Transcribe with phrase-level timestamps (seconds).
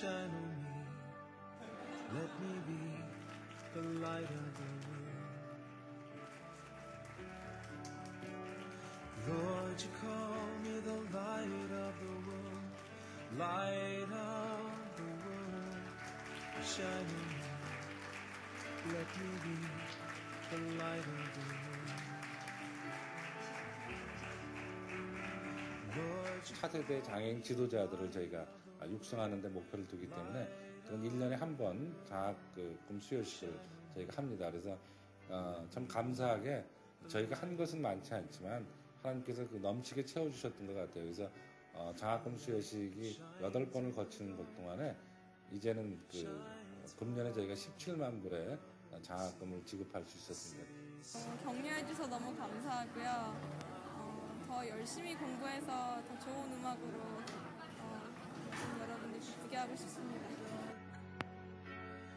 [0.00, 0.74] shine on me.
[2.14, 2.82] Let me be
[3.74, 5.22] the light of the world.
[9.28, 12.66] Lord, you call me the light of the world,
[13.38, 15.86] light of the world,
[16.72, 17.44] shine on me.
[18.94, 19.56] Let me be
[20.50, 21.74] the light of the world.
[26.44, 28.44] 차세대 장애인 지도자들을 저희가
[28.94, 30.48] 육성하는 데 목표를 두기 때문에
[30.84, 33.58] 그건 1년에 한번 장학 그 꿈 수요식을
[33.94, 34.50] 저희가 합니다.
[34.50, 34.78] 그래서
[35.28, 36.64] 어, 참 감사하게
[37.08, 38.66] 저희가 한 것은 많지 않지만
[39.02, 41.04] 하나님께서 그 넘치게 채워주셨던 것 같아요.
[41.04, 41.30] 그래서
[41.74, 44.96] 어, 장학금 수여식이 8번을 거치는 것 동안에
[45.52, 48.58] 이제는 그 어, 금년에 저희가 17만 불의
[49.02, 50.68] 장학금을 지급할 수 있었습니다.
[51.16, 53.36] 어, 격려해 주셔서 너무 감사하고요.
[53.96, 57.43] 어, 더 열심히 공부해서 더 좋은 음악으로 어,
[59.44, 60.24] 여러분들 기쁘게 하고 싶습니다.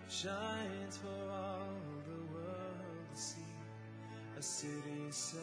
[0.10, 3.43] shines for all the world to see.
[4.38, 5.39] A city set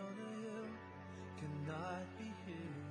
[0.00, 0.68] on a hill
[1.38, 2.90] cannot be hidden.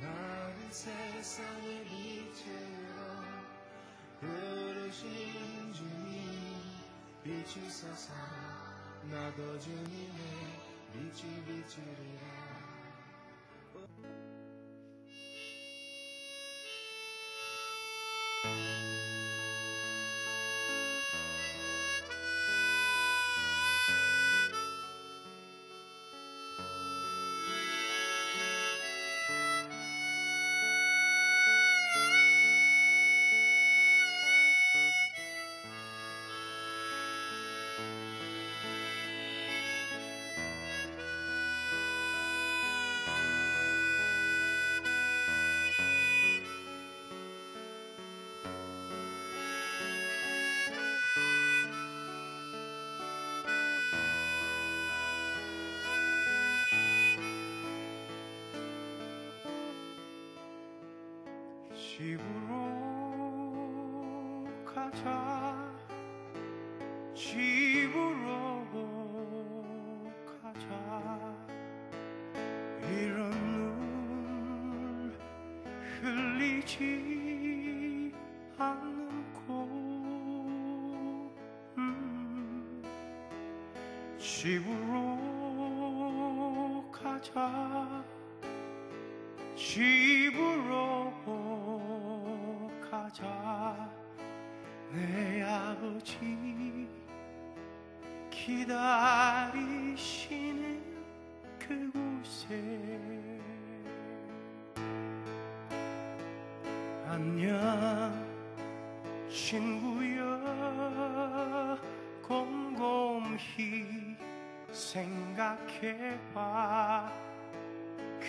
[0.00, 3.22] 나는 세상의 빛으로
[4.20, 5.84] 부르신 주
[62.02, 62.18] 집으로
[64.64, 65.72] 가자.
[67.14, 68.66] 집으로
[70.26, 70.66] 가자.
[72.90, 73.30] 이런
[74.10, 75.16] 눈물
[76.00, 76.80] 흘리지
[78.58, 79.52] 않고
[81.78, 82.82] 음,
[84.18, 85.20] 집으로
[86.90, 88.04] 가자.
[89.54, 90.81] 집으로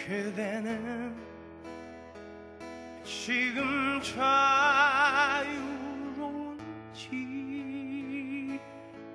[0.05, 1.15] 그대는
[3.05, 4.19] 지금 자유로운지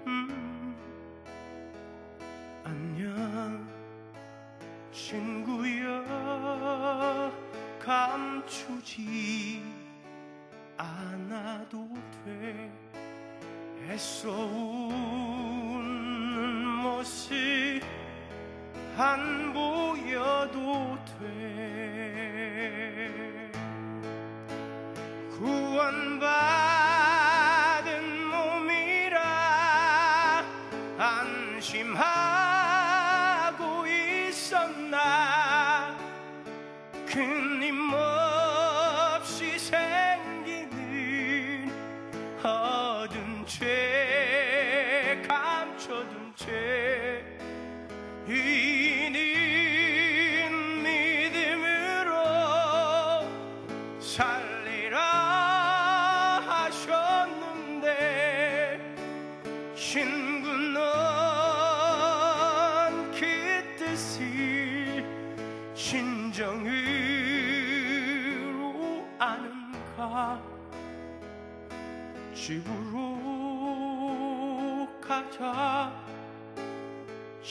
[0.06, 0.74] 음,
[2.64, 3.68] 안녕.
[4.90, 6.04] 친구여
[7.78, 9.62] 감추지
[10.78, 11.86] 않아도
[12.24, 12.72] 돼.
[13.90, 15.84] 애써 웃는
[16.82, 17.57] 모습
[19.00, 21.22] 안 보여도 돼.
[25.38, 26.57] 구원받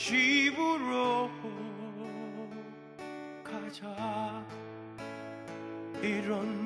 [0.08, 1.28] 집으로
[3.44, 4.42] 가자.
[6.00, 6.57] 이런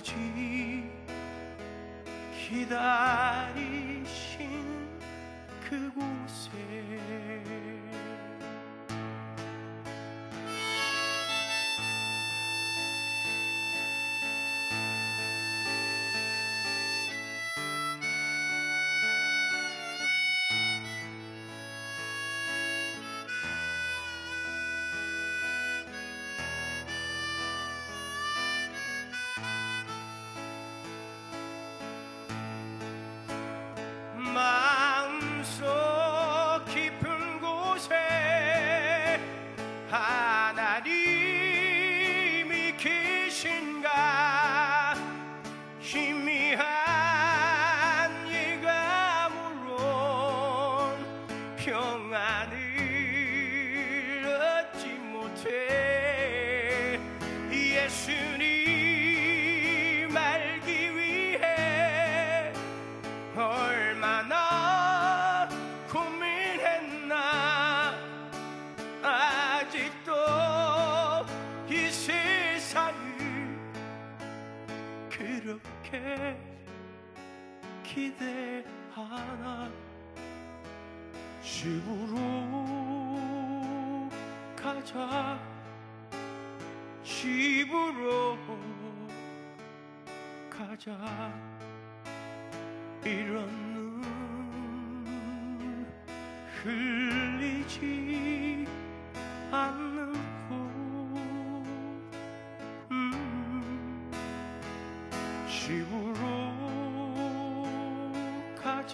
[0.00, 0.14] 아버지
[2.48, 4.08] 기다리신
[5.68, 7.19] 그곳에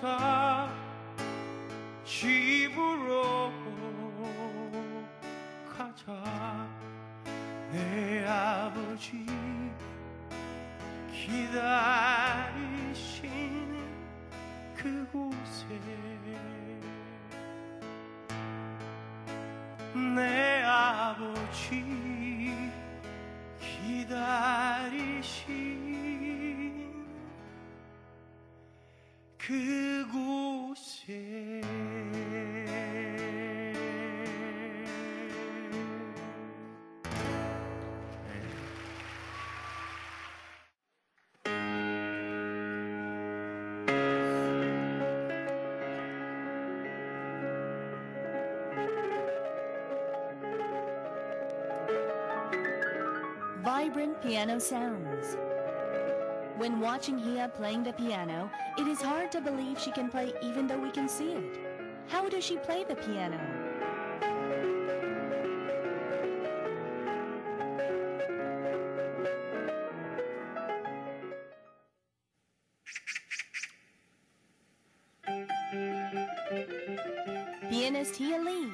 [0.01, 0.69] 가자
[2.05, 3.51] 집으로
[5.75, 6.69] 가자.
[7.73, 9.25] 내 아버지
[11.11, 11.67] 기다리신
[14.77, 15.67] 그곳에
[20.15, 21.83] 내 아버지
[23.59, 25.47] 기다리신
[29.46, 31.22] 그곳에
[53.64, 55.45] Vibrant piano sounds.
[56.57, 60.66] When watching Hia playing the piano, it is hard to believe she can play even
[60.66, 61.59] though we can see it.
[62.09, 63.38] How does she play the piano?
[77.69, 78.73] Pianist Hia Lee.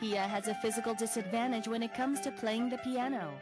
[0.00, 3.32] Hia has a physical disadvantage when it comes to playing the piano.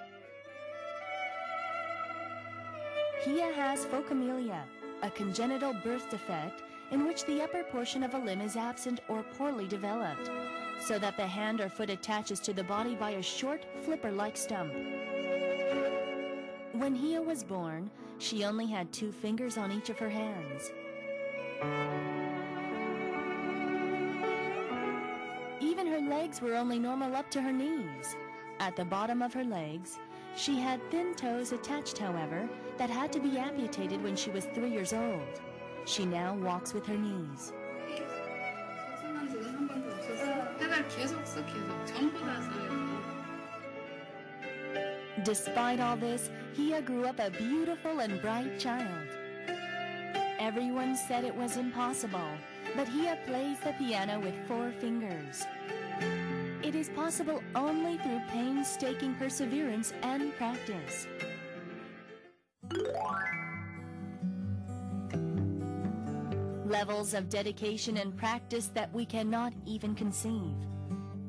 [3.24, 4.64] Hia has phocomelia,
[5.04, 9.22] a congenital birth defect in which the upper portion of a limb is absent or
[9.38, 10.28] poorly developed,
[10.80, 14.72] so that the hand or foot attaches to the body by a short, flipper-like stump.
[16.72, 20.72] When Hia was born, she only had two fingers on each of her hands.
[25.61, 28.16] Even her legs were only normal up to her knees.
[28.58, 30.00] At the bottom of her legs,
[30.35, 34.70] she had thin toes attached, however, that had to be amputated when she was three
[34.70, 35.40] years old.
[35.85, 37.52] She now walks with her knees.
[45.24, 49.08] Despite all this, Hia grew up a beautiful and bright child.
[50.38, 52.30] Everyone said it was impossible,
[52.74, 55.44] but Hia plays the piano with four fingers.
[56.62, 61.06] It is possible only through painstaking perseverance and practice.
[66.72, 70.54] Levels of dedication and practice that we cannot even conceive.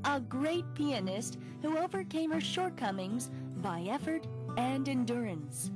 [0.05, 4.25] A great pianist who overcame her shortcomings by effort
[4.57, 5.69] and endurance.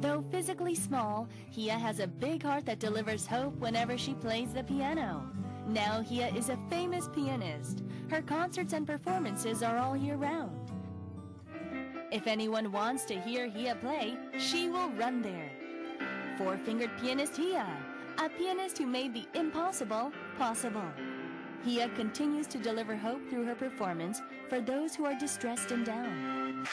[0.00, 4.62] Though physically small, Hia has a big heart that delivers hope whenever she plays the
[4.62, 5.28] piano.
[5.66, 7.82] Now Hia is a famous pianist.
[8.10, 10.70] Her concerts and performances are all year round.
[12.12, 15.50] If anyone wants to hear Hia play, she will run there.
[16.36, 17.64] Four fingered pianist Hia,
[18.18, 20.90] a pianist who made the impossible possible.
[21.64, 26.66] Hia continues to deliver hope through her performance for those who are distressed and down.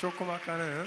[0.00, 0.86] 조금 아까는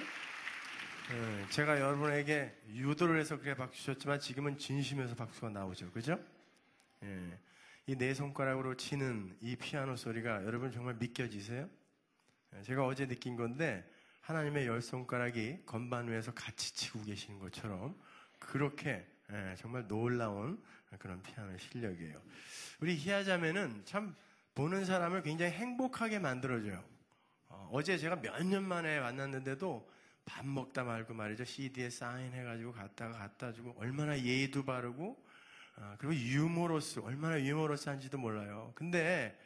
[1.12, 5.92] 예, 제가 여러분에게 유도를 해서 그래 박수 주셨지만 지금은 진심에서 박수가 나오죠.
[5.92, 6.20] 그죠?
[7.04, 7.40] 예.
[7.86, 11.70] 이네 손가락으로 치는 이 피아노 소리가 여러분 정말 믿겨지세요?
[12.56, 13.88] 예, 제가 어제 느낀 건데
[14.22, 17.96] 하나님의 열 손가락이 건반 위에서 같이 치고 계시는 것처럼
[18.40, 20.60] 그렇게 예, 정말 놀라운
[20.98, 22.20] 그런 피아노 실력이에요.
[22.80, 24.16] 우리 희야자매는 참
[24.56, 26.93] 보는 사람을 굉장히 행복하게 만들어줘요.
[27.72, 29.90] 어, 제 제가 몇 년 만에 만났는데도
[30.26, 31.44] 밥 먹다 말고 말이죠.
[31.46, 35.24] CD에 사인해가지고 갖다가 갖다 주고 얼마나 예의도 바르고
[35.78, 38.72] 어, 그리고 유머러스 얼마나 유머러스한지도 몰라요.
[38.76, 39.38] 근데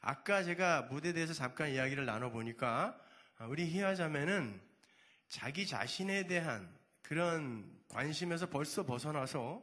[0.00, 2.98] 아까 제가 무대에 대해서 잠깐 이야기를 나눠보니까
[3.38, 4.60] 아, 우리 희화자매는
[5.28, 6.68] 자기 자신에 대한
[7.02, 9.62] 그런 관심에서 벌써 벗어나서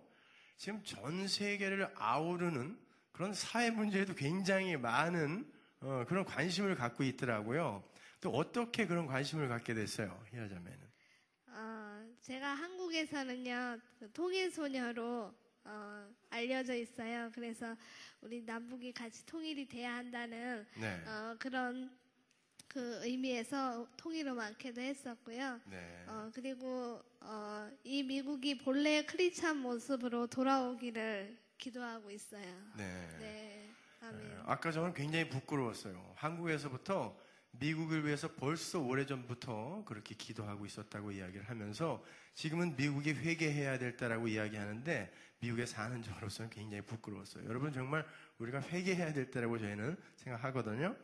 [0.58, 2.78] 지금 전 세계를 아우르는
[3.12, 7.84] 그런 사회 문제에도 굉장히 많은 어, 그런 관심을 갖고 있더라고요.
[8.22, 10.92] 또 어떻게 그런 관심을 갖게 됐어요, 희화자매는?
[11.48, 17.30] 어, 제가 한국에서는요, 그 통일소녀로 어, 알려져 있어요.
[17.34, 17.76] 그래서
[18.22, 21.04] 우리 남북이 같이 통일이 돼야 한다는 네.
[21.06, 21.92] 어, 그런
[22.68, 25.60] 그 의미에서 통일음악회도 했었고요.
[25.66, 26.06] 네.
[26.08, 32.72] 어, 그리고 어, 이 미국이 본래의 크리스찬 모습으로 돌아오기를 기도하고 있어요.
[32.78, 33.18] 네.
[33.20, 34.20] 네, 아멘.
[34.20, 36.14] 네, 아까 저는 굉장히 부끄러웠어요.
[36.16, 37.16] 한국에서부터
[37.52, 45.12] 미국을 위해서 벌써 오래전부터 그렇게 기도하고 있었다고 이야기를 하면서 지금은 미국이 회개해야 될 때라고 이야기하는데
[45.40, 47.46] 미국에 사는 저로서는 굉장히 부끄러웠어요.
[47.48, 48.06] 여러분 정말
[48.38, 50.96] 우리가 회개해야 될 때라고 저희는 생각하거든요.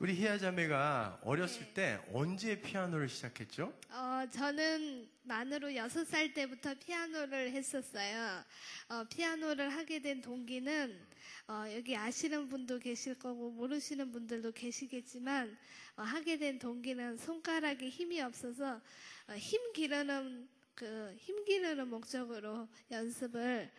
[0.00, 1.74] 우리 희아 자매가 어렸을 네.
[1.74, 3.72] 때 언제 피아노를 시작했죠?
[3.90, 8.42] 어, 저는 만으로 여섯 살 때부터 피아노를 했었어요.
[8.88, 11.06] 어, 피아노를 하게 된 동기는
[11.46, 15.56] 어, 여기 아시는 분도 계실 거고 모르시는 분들도 계시겠지만
[15.96, 18.80] 어, 하게 된 동기는 손가락에 힘이 없어서
[19.28, 23.70] 어, 힘 기르는 그 힘 기르는 목적으로 연습을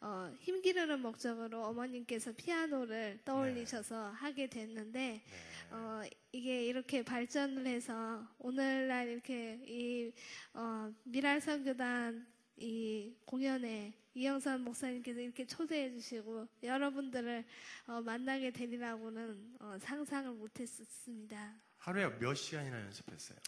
[0.00, 5.20] 어, 힘 기르는 목적으로 어머님께서 피아노를 떠올리셔서 하게 됐는데
[5.70, 10.12] 어, 이게 이렇게 발전을 해서 오늘날 이렇게 이
[10.52, 17.44] 어, 미랄선교단 이 공연에 이영선 목사님께서 이렇게 초대해 주시고 여러분들을
[17.86, 21.54] 어, 만나게 되리라고는 어, 상상을 못했었습니다.
[21.78, 23.38] 하루에 몇 시간이나 연습했어요?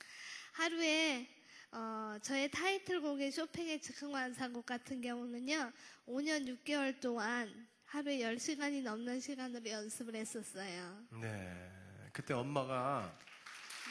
[0.53, 1.29] 하루에
[1.73, 5.73] 어, 저의 타이틀곡인 쇼팽의 즉흥완상곡 같은 경우는요,
[6.07, 11.07] 5년 6개월 동안 하루에 10시간이 넘는 시간으로 연습을 했었어요.
[11.21, 11.76] 네.
[12.17, 13.13] 그때 엄마가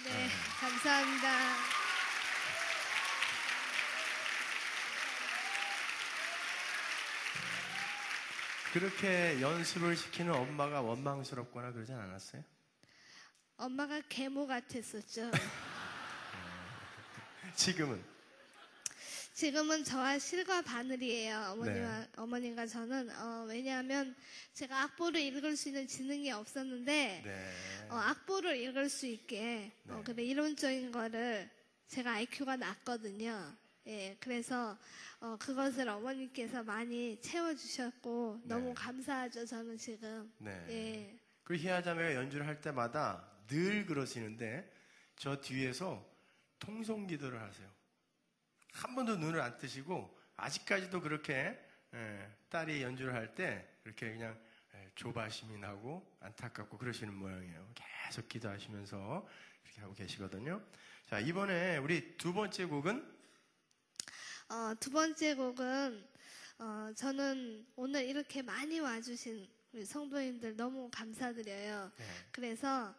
[0.03, 0.27] 네,
[0.59, 1.29] 감사합니다.
[8.73, 12.43] 그렇게 연습을 시키는 엄마가 원망스럽거나 그러진 않았어요?
[13.57, 15.29] 엄마가 계모 같았었죠.
[17.53, 18.03] 지금은
[19.35, 21.37] 지금은 저와 실과 바늘이에요.
[21.51, 24.15] 어머니와 어머님과 저는 어, 왜냐하면
[24.53, 27.51] 제가 악보를 읽을 수 있는 지능이 없었는데 네.
[27.89, 30.03] 어, 악보를 읽을 수 있게 어, 네.
[30.05, 31.49] 그래 이론적인 거를
[31.89, 33.53] 제가 IQ가 낮거든요.
[33.87, 34.77] 예, 그래서
[35.19, 38.73] 어, 그것을 어머니께서 많이 채워주셨고 너무 네.
[38.73, 39.45] 감사하죠.
[39.45, 40.65] 저는 지금 네.
[40.69, 44.71] 예, 그 희아자매가 연주를 할 때마다 늘 그러시는데
[45.17, 46.09] 저 뒤에서
[46.57, 47.74] 통성 기도를 하세요.
[48.75, 51.57] 한 번도 눈을 안 뜨시고 아직까지도 그렇게
[51.93, 54.37] 예, 딸이 연주를 할 때 이렇게 그냥
[54.73, 57.73] 예, 조바심이 나고 안타깝고 그러시는 모양이에요.
[57.73, 59.27] 계속 기도하시면서
[59.63, 60.61] 이렇게 하고 계시거든요.
[61.05, 63.15] 자 이번에 우리 두 번째 곡은
[64.49, 66.07] 어, 두 번째 곡은
[66.59, 71.91] 어, 저는 오늘 이렇게 많이 와주신 우리 성도님들 너무 감사드려요.
[71.97, 72.05] 네.
[72.31, 72.93] 그래서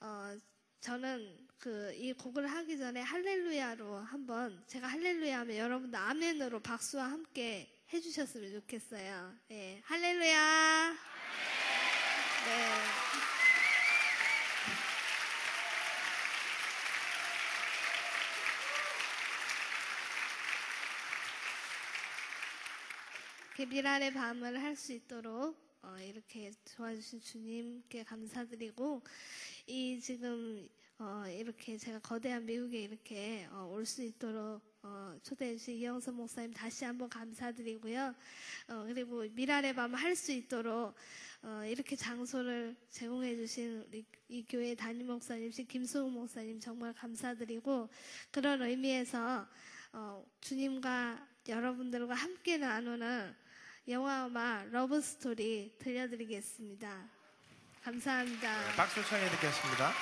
[0.00, 0.38] 어,
[0.86, 7.68] 저는 그 이 곡을 하기 전에 할렐루야로 한번 제가 할렐루야 하면 여러분들 아멘으로 박수와 함께
[7.92, 9.34] 해주셨으면 좋겠어요.
[9.50, 10.94] 예, 할렐루야.
[12.46, 12.56] 네.
[23.56, 29.02] 이렇게 미랄의 밤을 할 수 있도록 어, 이렇게 도와주신 주님께 감사드리고
[29.66, 35.74] 이 지금 어, 이렇게 제가 거대한 미국에 이렇게 어, 올 수 있도록 어, 초대해 주신
[35.74, 38.14] 이영선 목사님 다시 한번 감사드리고요.
[38.68, 40.94] 어, 그리고 밀알의 밤 할 수 있도록
[41.42, 47.88] 어, 이렇게 장소를 제공해 주신 우리 이 교회 담임 목사님이신 김수호 목사님 정말 감사드리고
[48.30, 49.46] 그런 의미에서
[49.92, 53.34] 어, 주님과 여러분들과 함께 나누는
[53.88, 57.15] 영화 Love Story 들려드리겠습니다.
[57.86, 58.48] 감사합니다.
[58.50, 59.92] 네, 박수 청해 듣겠습니다.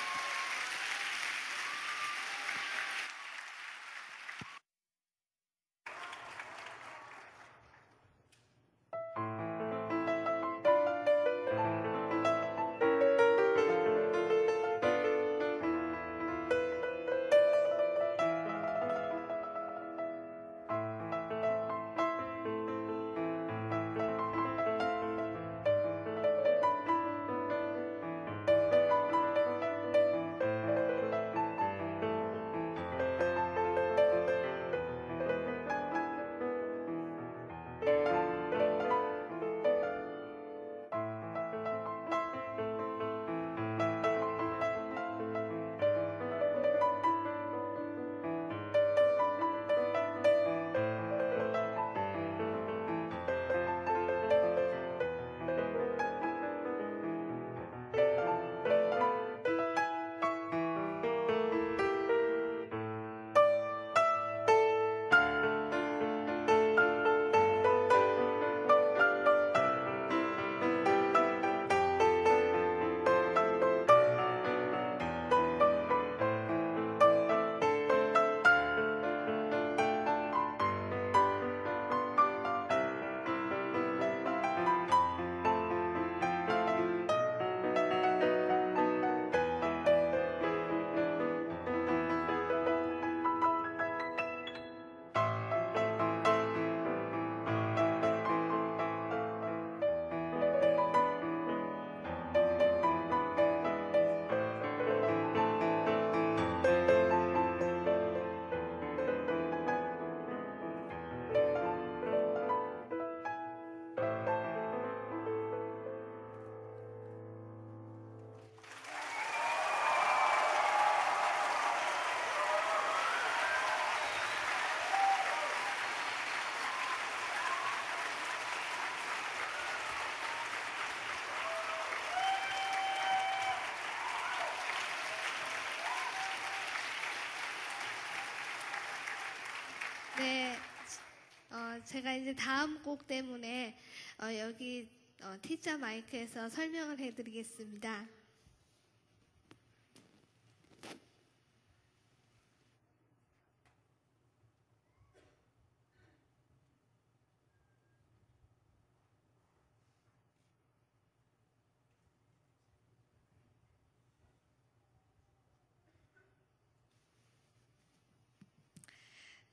[141.55, 143.77] 어, 제가 이제 다음 곡 때문에
[144.21, 144.89] 어, 여기
[145.23, 148.05] 어, T자 마이크에서 설명을 해드리겠습니다.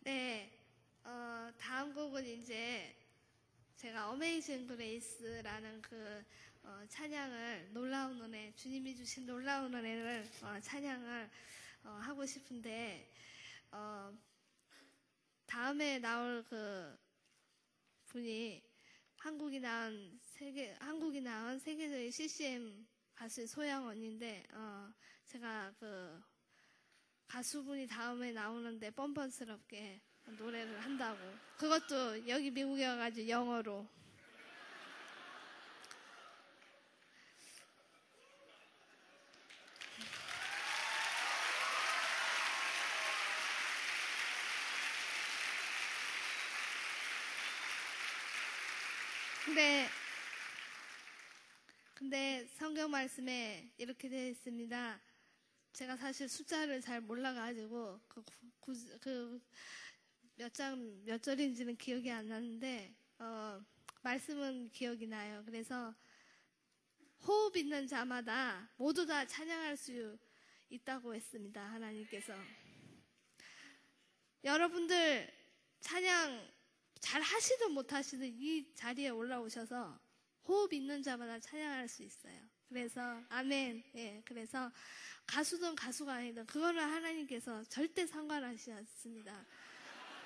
[0.00, 0.51] 네,
[1.12, 2.96] 어, 다음 곡은 이제
[3.76, 6.24] 제가 어메이징 그레이스라는 그
[6.62, 11.30] 어, 찬양을 놀라운 은혜, 주님이 주신 놀라운 은혜를 어, 찬양을
[11.84, 13.12] 어, 하고 싶은데
[13.72, 14.16] 어,
[15.44, 16.98] 다음에 나올 그
[18.06, 18.62] 분이
[19.18, 24.90] 한국이 나온 세계 한국이 나온 세계적인 CCM 가수 소양 언니인데 어,
[25.26, 26.22] 제가 그
[27.26, 31.18] 가수분이 다음에 나오는데 뻔뻔스럽게 노래를 한다고.
[31.56, 33.86] 그것도 여기 미국에 와가지고 영어로.
[49.44, 49.88] 근데
[51.94, 55.00] 근데 성경 말씀에 이렇게 되어 있습니다.
[55.72, 59.40] 제가 사실 숫자를 잘 몰라가지고 그
[60.42, 63.64] 몇 장 몇 절인지는 기억이 안 나는데 어,
[64.02, 65.40] 말씀은 기억이 나요.
[65.46, 65.94] 그래서
[67.24, 70.18] 호흡 있는 자마다 모두 다 찬양할 수
[70.68, 71.62] 있다고 했습니다.
[71.62, 72.34] 하나님께서
[74.42, 75.32] 여러분들
[75.78, 76.50] 찬양
[76.98, 80.00] 잘 하시든 못 하시든 이 자리에 올라오셔서
[80.48, 82.36] 호흡 있는 자마다 찬양할 수 있어요.
[82.68, 83.84] 그래서 아멘.
[83.94, 84.72] 예, 그래서
[85.26, 89.46] 가수든 가수가 아니든 그거는 하나님께서 절대 상관하시지 않습니다.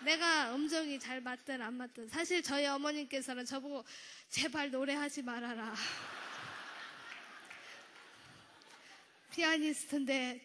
[0.01, 3.85] 내가 음정이 잘 맞든 안 맞든 사실 저희 어머님께서는 저보고
[4.29, 5.75] 제발 노래하지 말아라.
[9.33, 10.41] 피아니스트인데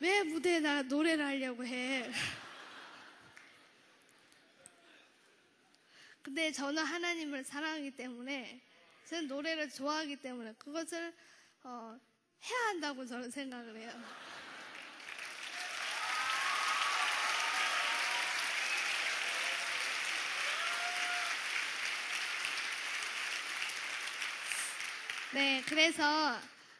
[0.00, 2.12] 왜 무대에 나 노래를 하려고 해?
[6.22, 8.60] 근데 저는 하나님을 사랑하기 때문에
[9.06, 11.14] 저는 노래를 좋아하기 때문에 그것을
[11.64, 11.98] 어,
[12.44, 13.90] 해야 한다고 저는 생각을 해요.
[25.34, 26.04] 네, 그래서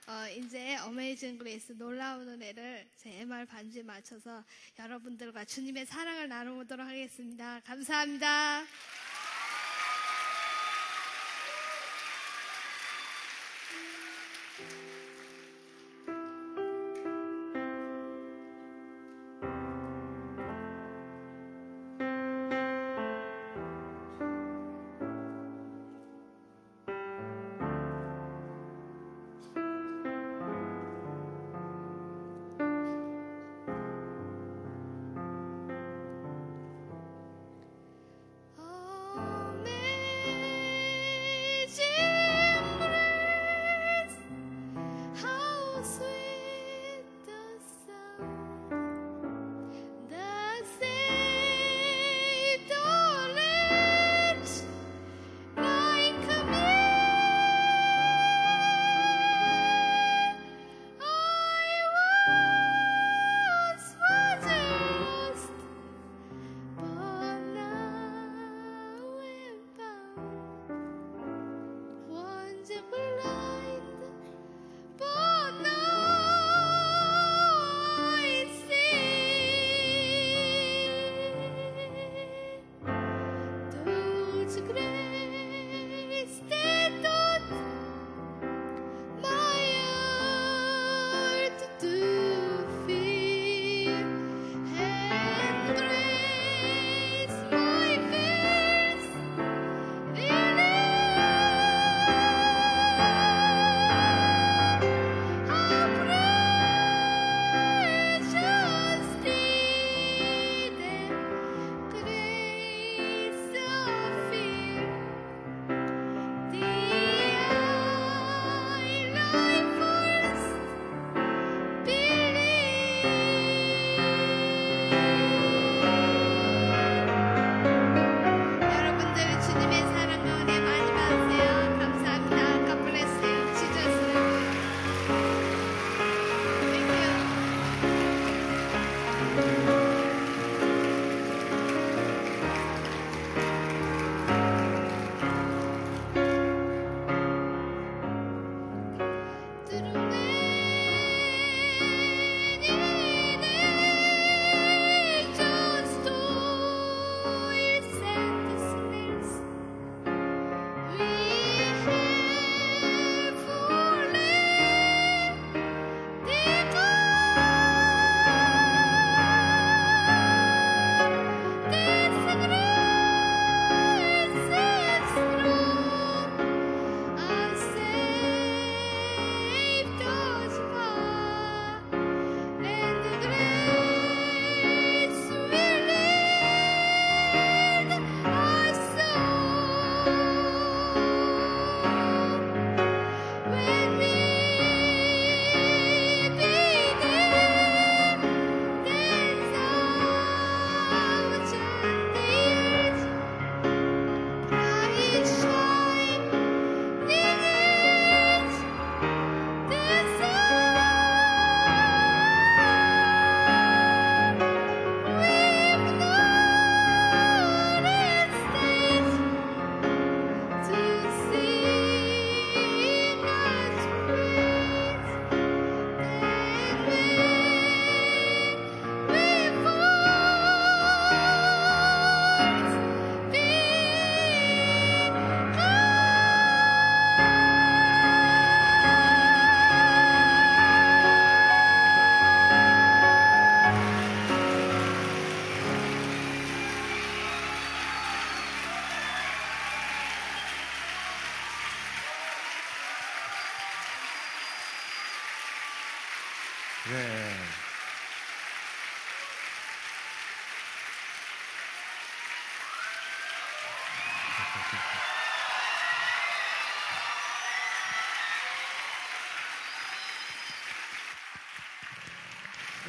[0.07, 4.45] 어, 이제 Amazing Grace 놀라운 은혜를 제 MR 반주에 맞춰서
[4.79, 7.61] 여러분들과 주님의 사랑을 나눠보도록 하겠습니다.
[7.65, 8.63] 감사합니다.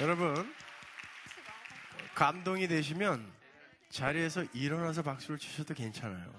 [0.03, 0.53] 여러분,
[2.13, 3.25] 감동이 되시면
[3.89, 6.29] 자리에서 일어나서 박수를 치셔도 괜찮아요.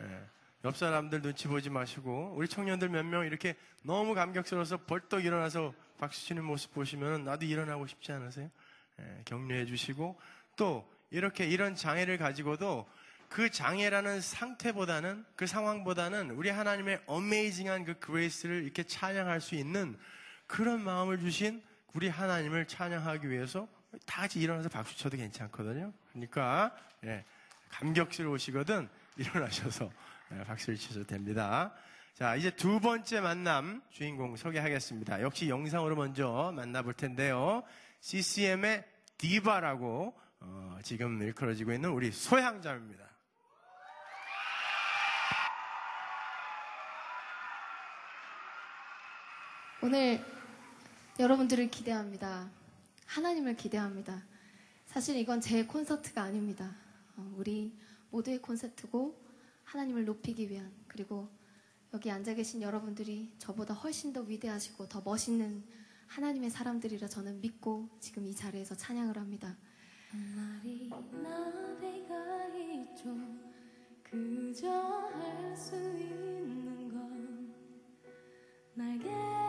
[0.00, 0.24] 예.
[0.64, 3.54] 옆 사람들 눈치 보지 마시고 우리 청년들 몇 명 이렇게
[3.84, 8.50] 너무 감격스러워서 벌떡 일어나서 박수 치는 모습 보시면 나도 일어나고 싶지 않으세요?
[8.98, 10.18] 예, 격려해 주시고
[10.56, 12.88] 또 이렇게 이런 장애를 가지고도
[13.28, 19.96] 그 장애라는 상태보다는 그 상황보다는 우리 하나님의 어메이징한 그 그레이스를 이렇게 찬양할 수 있는
[20.48, 21.62] 그런 마음을 주신
[21.94, 23.68] 우리 하나님을 찬양하기 위해서
[24.06, 25.92] 다 같이 일어나서 박수 쳐도 괜찮거든요.
[26.12, 26.74] 그러니까
[27.04, 27.24] 예,
[27.68, 29.90] 감격스러우시거든 일어나셔서
[30.32, 31.74] 예, 박수를 치셔도 됩니다.
[32.14, 35.22] 자, 이제 두 번째 만남 주인공 소개하겠습니다.
[35.22, 37.62] 역시 영상으로 먼저 만나볼 텐데요.
[38.00, 38.84] CCM의
[39.18, 43.04] 디바라고 어, 지금 일컬어지고 있는 우리 소향자입니다.
[49.82, 50.24] 오늘
[51.18, 52.50] 여러분들을 기대합니다.
[53.06, 54.22] 하나님을 기대합니다.
[54.86, 56.74] 사실 이건 제 콘서트가 아닙니다.
[57.16, 57.72] 어, 우리
[58.10, 59.14] 모두의 콘서트고
[59.64, 61.28] 하나님을 높이기 위한 그리고
[61.94, 65.62] 여기 앉아 계신 여러분들이 저보다 훨씬 더 위대하시고 더 멋있는
[66.06, 69.56] 하나님의 사람들이라 저는 믿고 지금 이 자리에서 찬양을 합니다.
[70.10, 73.16] 한 마리 나비가 있죠
[74.02, 77.54] 그저 할 수 있는 건
[78.74, 79.41] 날갯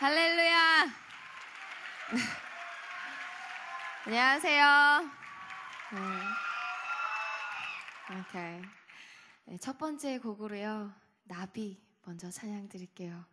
[0.00, 0.86] 할렐루야.
[4.06, 5.10] 안녕하세요.
[5.92, 6.00] 네.
[8.18, 8.62] 오케이.
[9.44, 10.94] 네, 첫 번째 곡으로요.
[11.24, 13.26] 나비 먼저 찬양 드릴게요.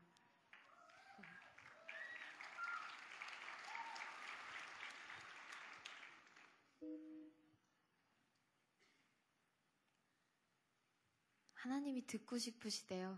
[11.53, 13.18] 하나님이 듣고 싶으시대요.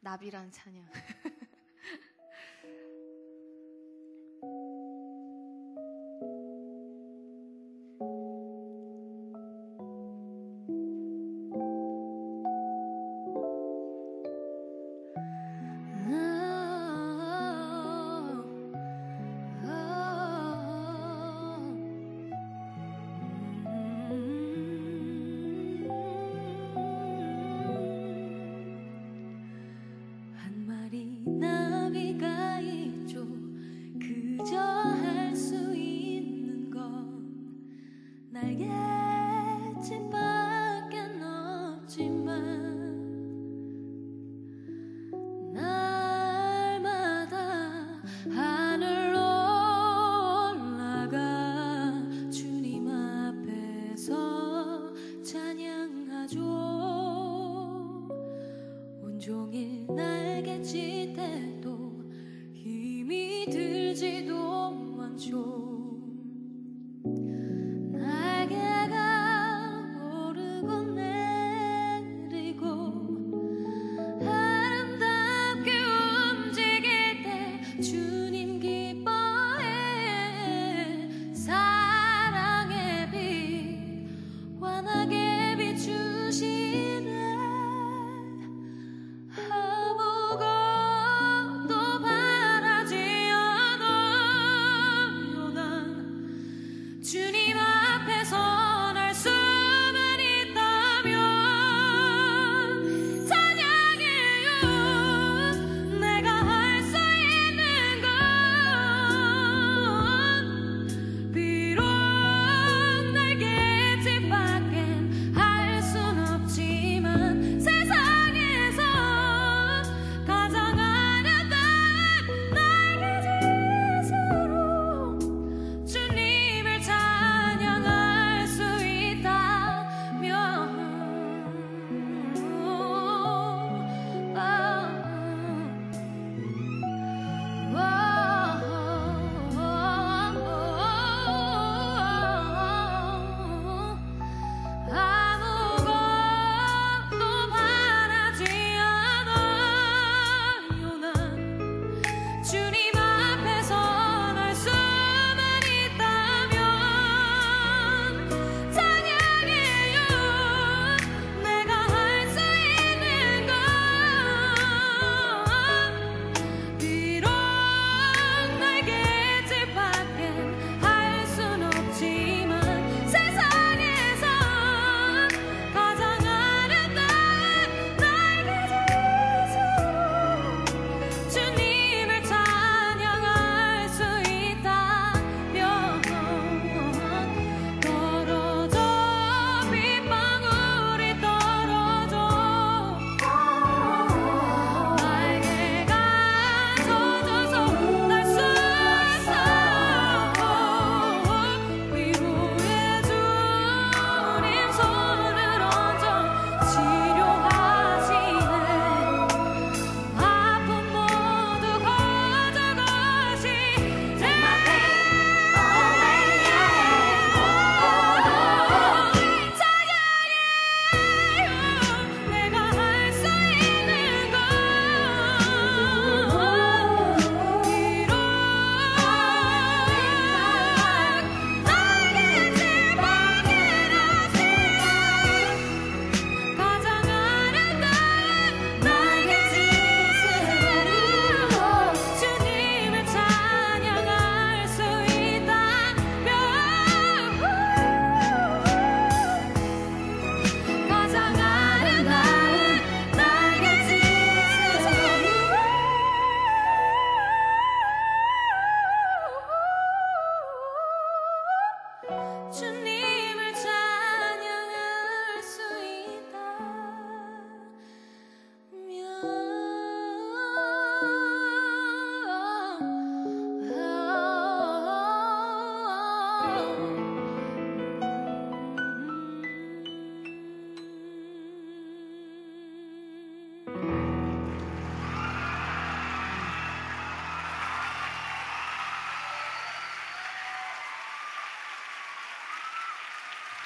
[0.00, 0.88] 나비란 찬양.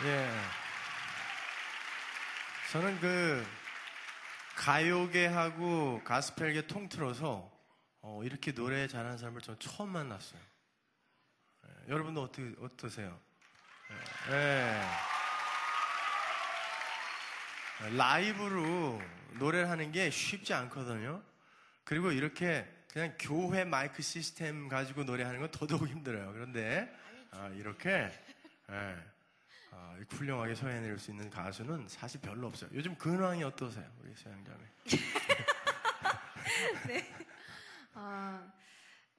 [0.04, 0.30] 예.
[2.70, 3.46] 저는 그
[4.56, 7.50] 가요계하고 가스펠계 통틀어서
[8.02, 10.40] 어, 이렇게 노래 잘하는 사람을 전 처음 만났어요.
[11.66, 13.18] 예, 여러분도 어떻게 어떠세요?
[14.30, 14.34] 예.
[14.34, 14.82] 예.
[17.96, 19.00] 라이브로
[19.38, 21.22] 노래를 하는 게 쉽지 않거든요.
[21.84, 26.32] 그리고 이렇게 그냥 교회 마이크 시스템 가지고 노래하는 건 더더욱 힘들어요.
[26.34, 26.94] 그런데
[27.30, 28.10] 아, 이렇게
[28.70, 29.15] 예.
[29.70, 32.70] 아, 훌륭하게 소해낼 수 있는 가수는 사실 별로 없어요.
[32.72, 34.64] 요즘 근황이 어떠세요, 우리 소양자매?
[36.86, 37.04] 네.
[37.94, 38.52] 어,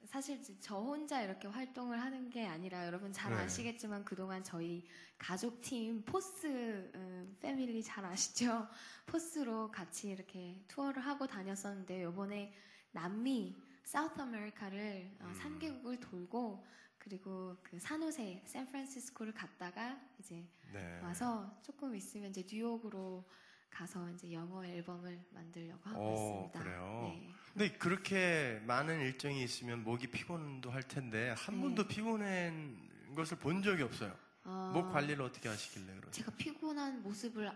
[0.06, 3.40] 사실 저 혼자 이렇게 활동을 하는 게 아니라 여러분 잘 네.
[3.40, 4.88] 아시겠지만 그동안 저희
[5.18, 8.68] 가족팀 포스 음, 패밀리 잘 아시죠?
[9.06, 12.54] 포스로 같이 이렇게 투어를 하고 다녔었는데 요번에
[12.92, 16.66] 남미 사우스 아메리카를 어, 3개국을 돌고
[17.08, 21.00] 그리고 그 산호세 샌프란시스코를 갔다가 이제 네.
[21.02, 23.26] 와서 조금 있으면 이제 뉴욕으로
[23.70, 26.60] 가서 이제 영어 앨범을 만들려고 하고 어, 있습니다.
[26.60, 27.02] 그래요?
[27.04, 27.34] 네.
[27.54, 31.62] 근데 그렇게 많은 일정이 있으면 목이 피곤도 할 텐데 한 네.
[31.62, 34.14] 번도 피곤한 것을 본 적이 없어요.
[34.44, 36.12] 어, 목 관리를 어떻게 하시길래 그러죠?
[36.12, 37.56] 제가 피곤한 모습을 아,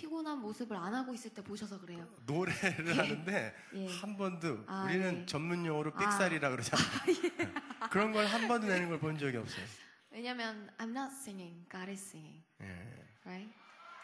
[0.00, 2.06] 피곤한 모습을 안 하고 있을 때 보셔서 그래요.
[2.26, 3.88] 노래를 하는데 예.
[4.00, 5.26] 한 번도 아, 우리는 예.
[5.26, 5.98] 전문 용어로 아.
[5.98, 6.86] 삑살이라 그러잖아요.
[7.90, 9.64] 그런 걸 한 번도 내는 걸 본 적이 없어요.
[10.10, 12.66] 왜냐면 I'm not singing, God is singing, 예.
[13.24, 13.50] right?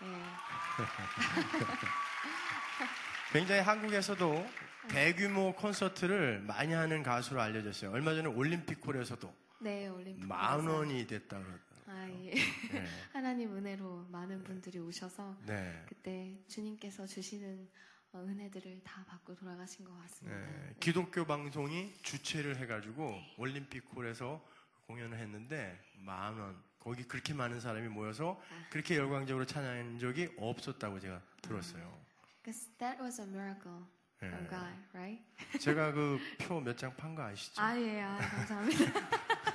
[0.02, 0.06] 예.
[3.32, 4.46] 굉장히 한국에서도
[4.88, 7.90] 대규모 콘서트를 많이 하는 가수로 알려졌어요.
[7.92, 10.26] 얼마 전에 올림픽홀에서도 네, 올림픽.
[10.26, 11.71] 만 원이 됐다 그러더라고요.
[11.92, 12.32] 아, 예.
[12.72, 12.84] 네.
[13.12, 15.84] 하나님 은혜로 많은 분들이 오셔서 네.
[15.88, 17.68] 그때 주님께서 주시는
[18.12, 20.38] 어, 은혜들을 다 받고 돌아가신 것 같습니다.
[20.38, 24.42] 네, 기독교 방송이 주최를 해가지고 올림픽홀에서
[24.86, 26.62] 공연을 했는데 만 원.
[26.78, 31.96] 거기 그렇게 많은 사람이 모여서 그렇게 열광적으로 찬양한 적이 없었다고 제가 들었어요.
[32.42, 33.84] Because that was a miracle
[34.18, 34.48] from 예.
[34.48, 35.22] God, right?
[35.60, 37.62] 제가 그 표 몇 장 판 거 아시죠?
[37.62, 38.84] 아, 예, 아, 감사합니다.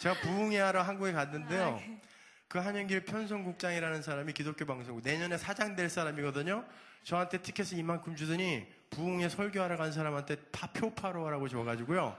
[0.00, 1.66] 제가 부흥회 하러 한국에 갔는데요.
[1.66, 2.00] 아, 네.
[2.48, 6.64] 그 한영길 편성국장이라는 사람이 기독교 방송국 내년에 사장 될 사람이거든요.
[7.02, 12.16] 저한테 티켓을 이만큼 주더니 부흥회 설교하러 간 사람한테 파, 표 파러 오라고 줘가지고요.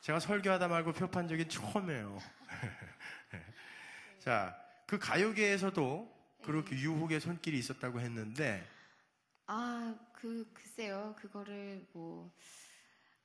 [0.00, 2.18] 제가 설교하다 말고 표판 적이 처음이에요.
[4.20, 4.56] 자,
[4.86, 8.66] 그 가요계에서도 그렇게 유혹의 손길이 있었다고 했는데
[9.50, 11.14] 아, 그, 글쎄요.
[11.18, 12.30] 그거를 뭐,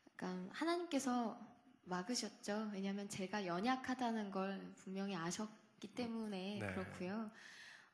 [0.08, 1.38] 약간 하나님께서
[1.86, 2.72] 막으셨죠.
[2.74, 6.74] 왜냐면 제가 연약하다는 걸 분명히 아셨기 때문에 네.
[6.74, 7.32] 그렇고요.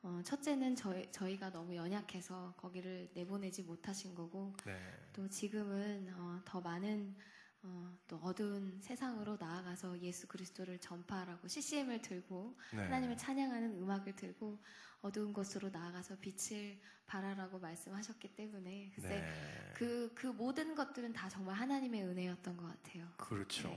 [0.01, 4.79] 어, 첫째는 저희, 저희가 너무 연약해서 거기를 내보내지 못하신 거고, 네.
[5.11, 7.15] 또 지금은 어, 더 많은
[7.61, 12.83] 어, 또 어두운 세상으로 나아가서 예수 그리스도를 전파하라고 CCM을 들고 네.
[12.83, 14.61] 하나님을 찬양하는 음악을 들고
[15.01, 16.77] 어두운 곳으로 나아가서 빛을
[17.07, 19.71] 발하라고 말씀하셨기 때문에 글쎄 네.
[19.73, 23.07] 그, 그 모든 것들은 다 정말 하나님의 은혜였던 것 같아요.
[23.17, 23.69] 그렇죠.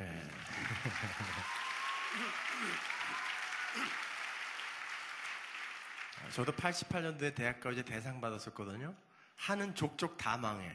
[0.00, 0.04] 예.
[6.30, 8.94] 저도 88년도에 대학가요제 대상 받았었거든요.
[9.36, 10.72] 하는 족족 다 망해요.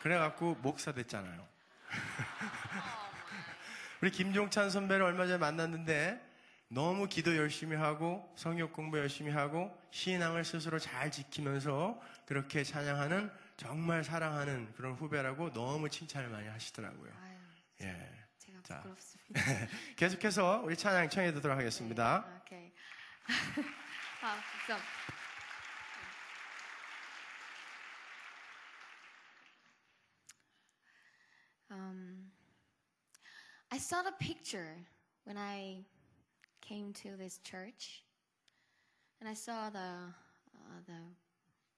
[0.00, 1.46] 그래갖고 목사 됐잖아요.
[4.02, 6.31] 우리 김종찬 선배를 얼마 전에 만났는데
[6.72, 14.02] 너무 기도 열심히 하고 성역 공부 열심히 하고 신앙을 스스로 잘 지키면서 그렇게 찬양하는 정말
[14.02, 17.12] 사랑하는 그런 후배라고 너무 칭찬을 많이 하시더라고요.
[17.82, 18.26] 예.
[18.38, 19.32] 제가 자, 부끄럽습니다.
[19.96, 22.40] 계속해서 우리 찬양 청해 듣도록 하겠습니다.
[22.40, 22.72] 오케이.
[24.22, 24.80] 아, 그럼.
[31.70, 32.32] Um,
[33.70, 34.86] I saw the picture
[35.26, 35.84] when I
[36.72, 38.02] came to this church,
[39.20, 41.00] and I saw the uh, the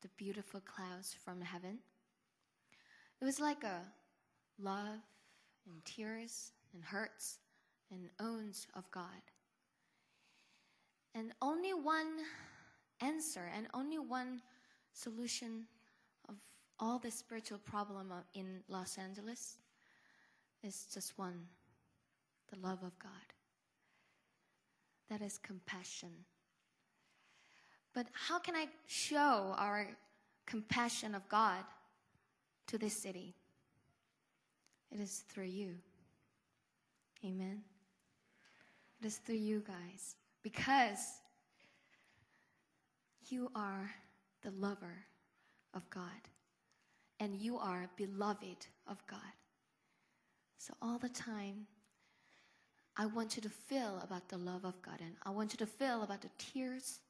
[0.03, 1.79] the beautiful clouds from heaven.
[3.21, 3.81] It was like a
[4.57, 5.01] love
[5.67, 7.39] and tears and hurts
[7.91, 9.25] and owns of God.
[11.17, 12.13] And only one
[13.01, 14.43] answer and only one
[14.93, 15.67] solution
[16.29, 16.37] of
[16.79, 19.59] all the spiritual problem in Los Angeles
[20.63, 21.49] is just one
[22.53, 23.34] the love of God.
[25.11, 26.11] That is compassion.
[27.93, 29.89] But how can I show our
[30.47, 31.65] compassion of God
[32.67, 33.35] to this city?
[34.91, 35.75] It is through you.
[37.25, 37.63] Amen.
[39.01, 40.17] It is through you guys.
[40.43, 40.99] Because
[43.29, 43.91] you are
[44.43, 45.05] the lover
[45.73, 46.09] of God.
[47.21, 49.21] And you are beloved of God.
[50.59, 51.67] So all the time,
[52.97, 55.67] I want you to feel about the love of God and I want you to
[55.67, 57.01] feel about the tears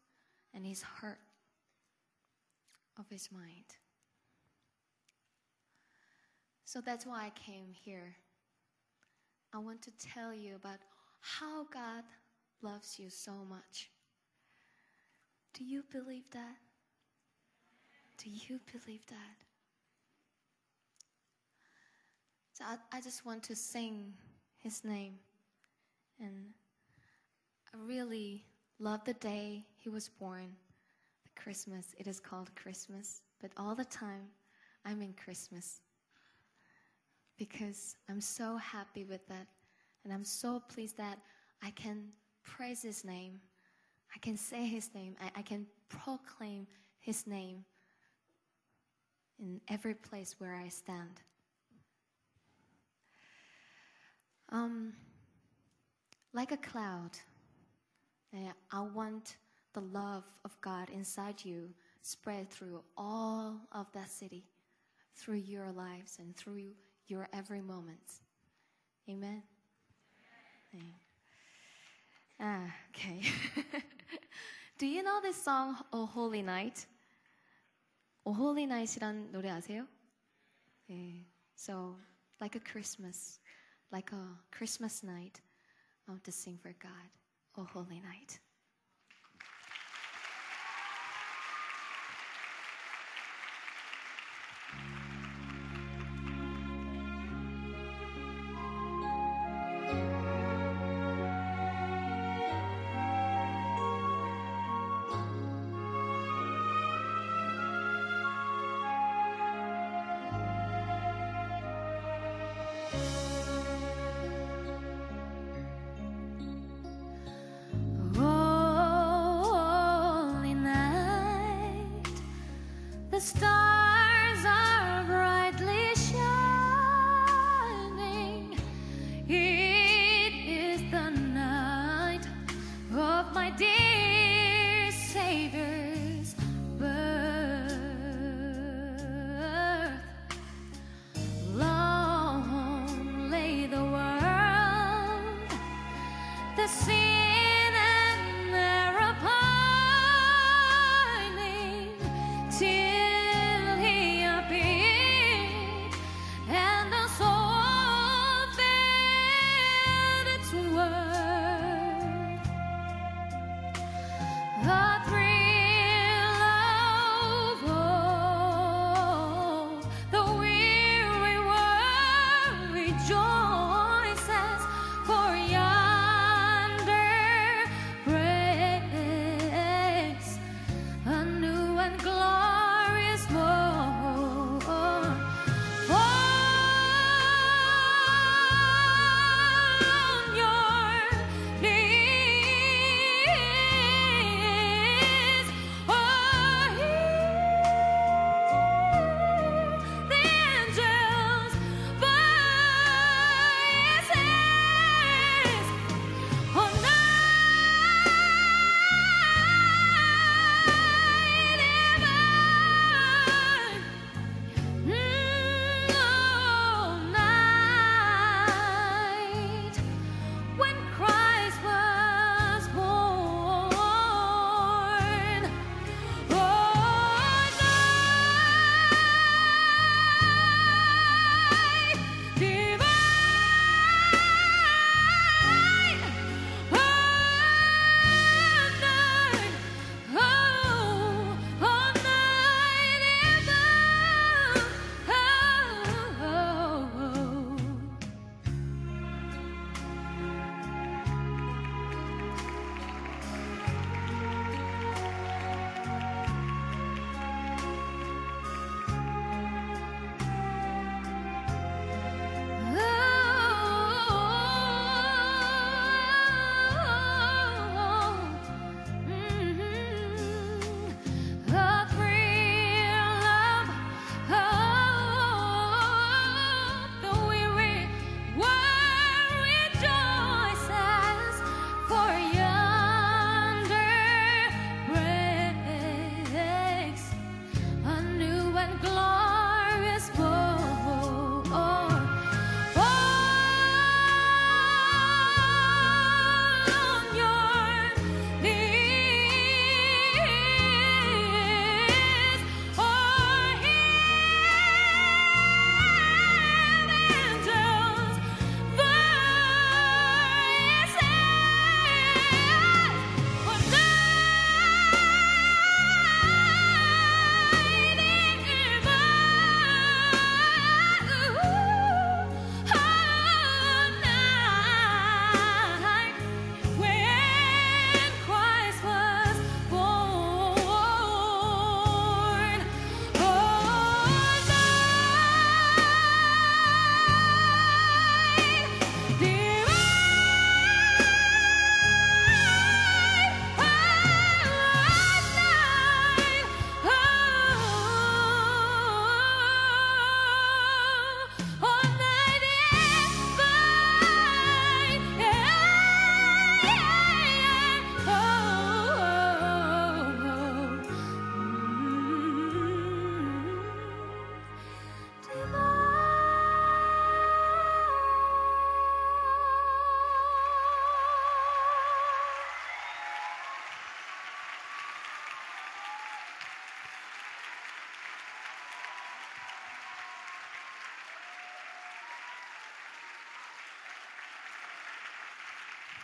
[0.54, 1.18] and his hurt
[2.98, 3.76] of his mind.
[6.64, 8.16] So that's why I came here.
[9.52, 10.78] I want to tell you about
[11.20, 12.04] how God
[12.62, 13.90] loves you so much.
[15.52, 16.56] Do you believe that?
[18.18, 19.36] Do you believe that?
[22.54, 24.14] So I, I just want to sing
[24.58, 25.14] his name.
[26.20, 26.46] And
[27.72, 28.44] I really
[28.78, 30.54] love the day he was born,
[31.24, 31.94] the Christmas.
[31.98, 33.22] It is called Christmas.
[33.40, 34.28] But all the time,
[34.84, 35.80] I'm in Christmas.
[37.36, 39.46] Because I'm so happy with that.
[40.04, 41.18] And I'm so pleased that
[41.62, 42.08] I can
[42.44, 43.40] praise his name.
[44.14, 45.16] I can say his name.
[45.20, 46.66] I, I can proclaim
[47.00, 47.64] his name
[49.40, 51.20] in every place where I stand.
[54.50, 54.92] Um,
[56.33, 57.11] like a cloud,
[58.33, 59.37] eh, I want
[59.73, 61.69] the love of God inside you
[62.01, 64.45] spread through all of that city,
[65.15, 66.73] through your lives and through
[67.07, 68.21] your every moment.
[69.09, 69.43] Amen.
[70.73, 70.93] 네.
[72.39, 73.21] Ah, okay.
[74.77, 76.85] Do you know this song, "O Holy Night"?
[78.25, 79.87] "O Holy Night이란 노래 아세요?
[80.87, 81.25] 네.
[81.55, 81.97] So,
[82.39, 83.39] like a Christmas,
[83.91, 85.41] like a Christmas night,
[86.06, 87.10] I want to sing for God,
[87.56, 88.40] "O Holy Night."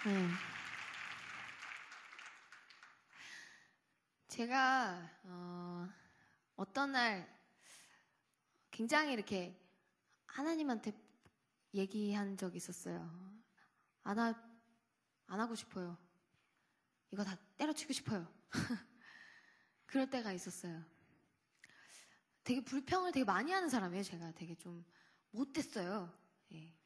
[0.03, 0.29] 네.
[4.29, 5.89] 제가 어,
[6.57, 7.29] 어떤 날
[8.71, 9.55] 굉장히 이렇게
[10.25, 10.93] 하나님한테
[11.75, 13.11] 얘기한 적이 있었어요.
[14.03, 14.35] 안, 하,
[15.27, 15.99] 안 하고 싶어요.
[17.11, 18.27] 이거 다 때려치고 싶어요.
[19.85, 20.83] 그럴 때가 있었어요.
[22.43, 24.03] 되게 불평을 되게 많이 하는 사람이에요.
[24.03, 24.83] 제가 되게 좀
[25.31, 26.11] 못됐어요.
[26.53, 26.80] 예.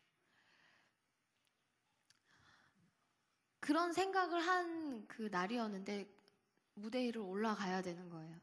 [3.65, 6.13] 그런 생각을 한 그 날이었는데
[6.75, 8.41] 무대 위로 올라가야 되는 거예요.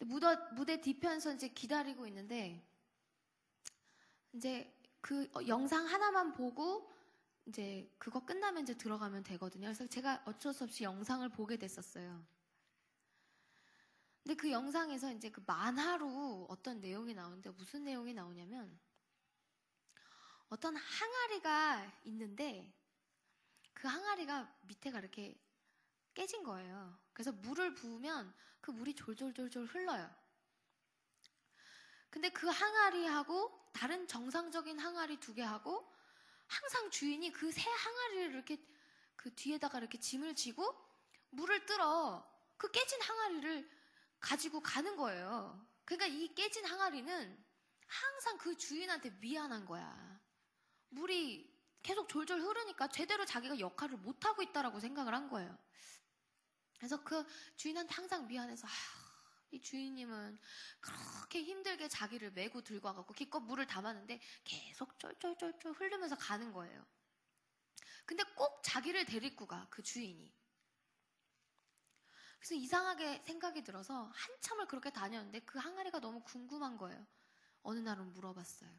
[0.00, 2.66] 무대, 무대 뒤편에서 이제 기다리고 있는데
[4.32, 6.94] 이제 그 영상 하나만 보고
[7.46, 9.66] 이제 그거 끝나면 이제 들어가면 되거든요.
[9.66, 12.24] 그래서 제가 어쩔 수 없이 영상을 보게 됐었어요.
[14.22, 18.78] 근데 그 영상에서 이제 그 만화로 어떤 내용이 나오는데 무슨 내용이 나오냐면
[20.48, 22.72] 어떤 항아리가 있는데
[23.76, 25.38] 그 항아리가 밑에가 이렇게
[26.14, 26.98] 깨진 거예요.
[27.12, 30.10] 그래서 물을 부으면 그 물이 졸졸졸졸 흘러요.
[32.08, 35.92] 근데 그 항아리하고 다른 정상적인 항아리 두 개하고
[36.46, 38.58] 항상 주인이 그 새 항아리를 이렇게
[39.14, 40.74] 그 뒤에다가 이렇게 짐을 지고
[41.30, 43.70] 물을 들어 그 깨진 항아리를
[44.20, 45.66] 가지고 가는 거예요.
[45.84, 47.44] 그러니까 이 깨진 항아리는
[47.86, 50.20] 항상 그 주인한테 미안한 거야.
[50.88, 51.55] 물이
[51.86, 55.56] 계속 졸졸 흐르니까 제대로 자기가 역할을 못하고 있다라고 생각을 한 거예요.
[56.78, 57.24] 그래서 그
[57.54, 58.70] 주인한테 항상 미안해서, 아,
[59.52, 60.40] 이 주인님은
[60.80, 66.84] 그렇게 힘들게 자기를 메고 들고 와갖고 기껏 물을 담았는데 계속 쫄쫄쫄쫄 흐르면서 가는 거예요.
[68.04, 70.34] 근데 꼭 자기를 데리고 가, 그 주인이.
[72.40, 77.06] 그래서 이상하게 생각이 들어서 한참을 그렇게 다녔는데 그 항아리가 너무 궁금한 거예요.
[77.62, 78.70] 어느 날은 물어봤어요.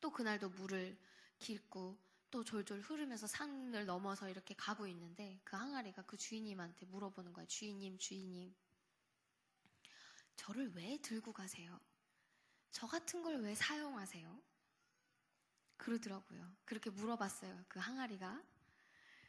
[0.00, 0.96] 또 그날도 물을
[1.42, 1.98] 깃고
[2.30, 7.46] 또 졸졸 흐르면서 산을 넘어서 이렇게 가고 있는데 그 항아리가 그 주인님한테 물어보는 거예요.
[7.48, 8.54] 주인님, 주인님.
[10.36, 11.78] 저를 왜 들고 가세요?
[12.70, 14.42] 저 같은 걸 왜 사용하세요?
[15.76, 16.56] 그러더라고요.
[16.64, 17.64] 그렇게 물어봤어요.
[17.68, 18.42] 그 항아리가.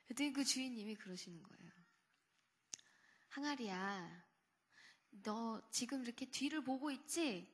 [0.05, 1.71] 그랬더니 그 주인님이 그러시는 거예요.
[3.29, 4.25] 항아리야,
[5.23, 7.51] 너 지금 이렇게 뒤를 보고 있지?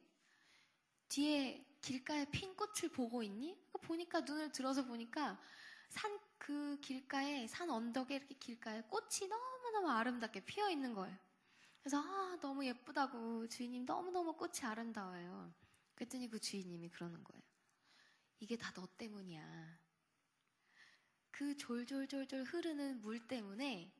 [1.07, 3.57] 뒤에 길가에 핀 꽃을 보고 있니?
[3.81, 5.39] 보니까 눈을 들어서 보니까
[5.89, 11.15] 산 그 길가에 산 언덕에 이렇게 길가에 꽃이 너무너무 아름답게 피어 있는 거예요.
[11.81, 15.53] 그래서 아 너무 예쁘다고 주인님 너무너무 꽃이 아름다워요.
[15.93, 17.43] 그랬더니 그 주인님이 그러는 거예요.
[18.39, 19.79] 이게 다 너 때문이야.
[21.29, 23.93] 그 졸졸졸졸 흐르는 물 때문에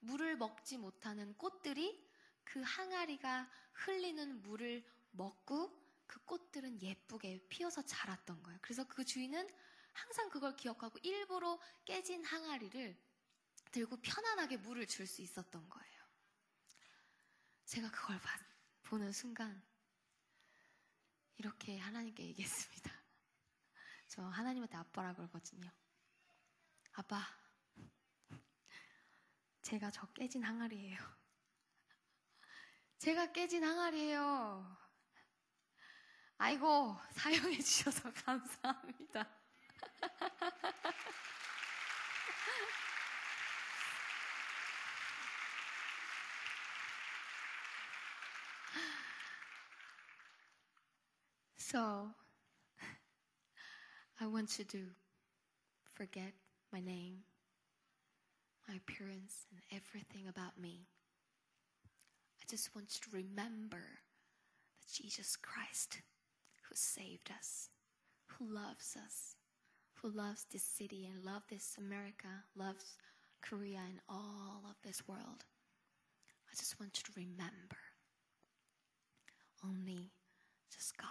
[0.00, 2.06] 물을 먹지 못하는 꽃들이
[2.44, 5.77] 그 항아리가 흘리는 물을 먹고
[6.08, 8.58] 그 꽃들은 예쁘게 피어서 자랐던 거예요.
[8.62, 9.48] 그래서 그 주인은
[9.92, 12.96] 항상 그걸 기억하고 일부러 깨진 항아리를
[13.70, 15.98] 들고 편안하게 물을 줄 수 있었던 거예요.
[17.66, 18.38] 제가 그걸 봐-
[18.84, 19.62] 보는 순간
[21.36, 22.90] 이렇게 하나님께 얘기했습니다.
[24.08, 25.70] 저 하나님한테 아빠라 그러거든요.
[26.94, 27.20] 아빠,
[29.62, 30.96] 제가 저 깨진 항아리예요.
[32.98, 34.87] 제가 깨진 항아리예요.
[36.37, 39.27] 아이고, 사용해 주셔서 감사합니다.
[51.57, 52.13] So,
[54.19, 54.93] I want you to
[55.95, 56.33] forget
[56.71, 57.23] my name,
[58.67, 60.87] my appearance, and everything about me.
[62.41, 66.01] I just want you to remember that Jesus Christ,
[66.68, 67.70] who saved us,
[68.26, 69.36] who loves us,
[69.94, 72.96] who loves this city and loves this America, loves
[73.40, 75.44] Korea and all of this world.
[76.50, 77.76] I just want you to remember
[79.64, 80.10] only
[80.72, 81.08] just God.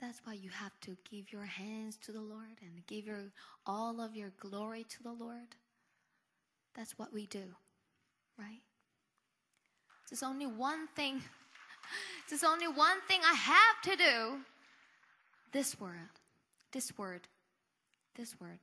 [0.00, 3.32] That's why you have to give your hands to the Lord and give your
[3.64, 5.56] all of your glory to the Lord.
[6.74, 7.44] That's what we do,
[8.38, 8.60] right?
[10.10, 11.22] There's only one thing.
[12.29, 14.37] There's only one thing I have to do.
[15.51, 16.13] This word.
[16.71, 17.21] This word.
[18.15, 18.59] This word.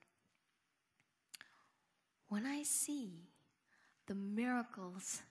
[2.28, 3.28] When I see
[4.06, 5.22] the miracles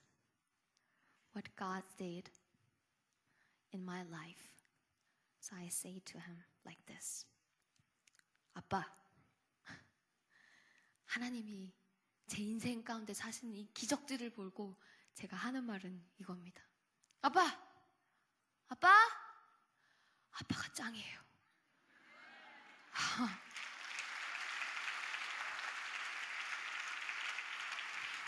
[1.32, 2.30] what God did
[3.72, 4.64] in my life.
[5.40, 7.26] So I say to him like this.
[8.54, 8.84] 아빠,
[11.04, 11.72] 하나님이
[12.26, 14.76] 제 인생 가운데 사신 이 기적들을 보고
[15.14, 16.62] 제가 하는 말은 이겁니다.
[17.20, 17.69] 아빠!
[18.71, 18.87] 아빠?
[20.31, 21.19] 아빠가 짱이에요.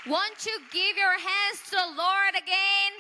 [0.06, 2.92] Won't you give your hands to the Lord again?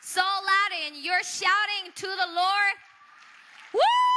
[0.00, 2.76] So loud and you're shouting to the Lord.
[3.74, 4.15] Woo!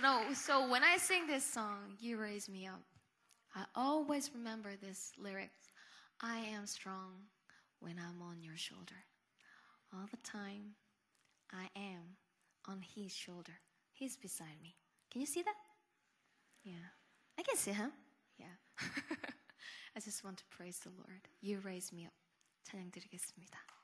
[0.00, 2.82] so, no, so when I sing this song, You Raise Me Up,
[3.54, 5.50] I always remember this lyric
[6.22, 7.28] I am strong
[7.80, 9.04] when I'm on your shoulder.
[9.92, 10.74] All the time,
[11.52, 12.16] I am
[12.68, 13.52] on his shoulder.
[13.92, 14.76] He's beside me.
[15.10, 15.56] Can you see that?
[16.62, 16.92] Yeah.
[17.38, 17.92] I can see him.
[18.38, 18.46] Yeah.
[19.96, 21.28] I just want to praise the Lord.
[21.40, 22.12] You raise me up.
[22.64, 23.79] 찬양 드리겠습니다.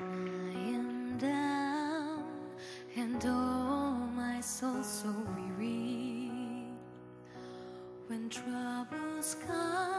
[0.00, 2.24] lying down,
[2.96, 6.30] and oh, my soul so weary
[8.08, 9.95] when troubles come.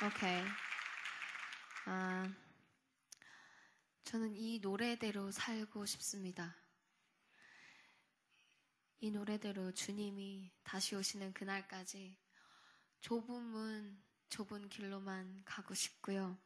[0.00, 0.44] 오케이.
[1.86, 2.32] 아,
[4.04, 6.54] 저는 이 노래대로 살고 싶습니다.
[9.00, 12.16] 이 노래대로 주님이 다시 오시는 그날까지
[13.00, 16.38] 좁은 문, 좁은 길로만 가고 싶고요.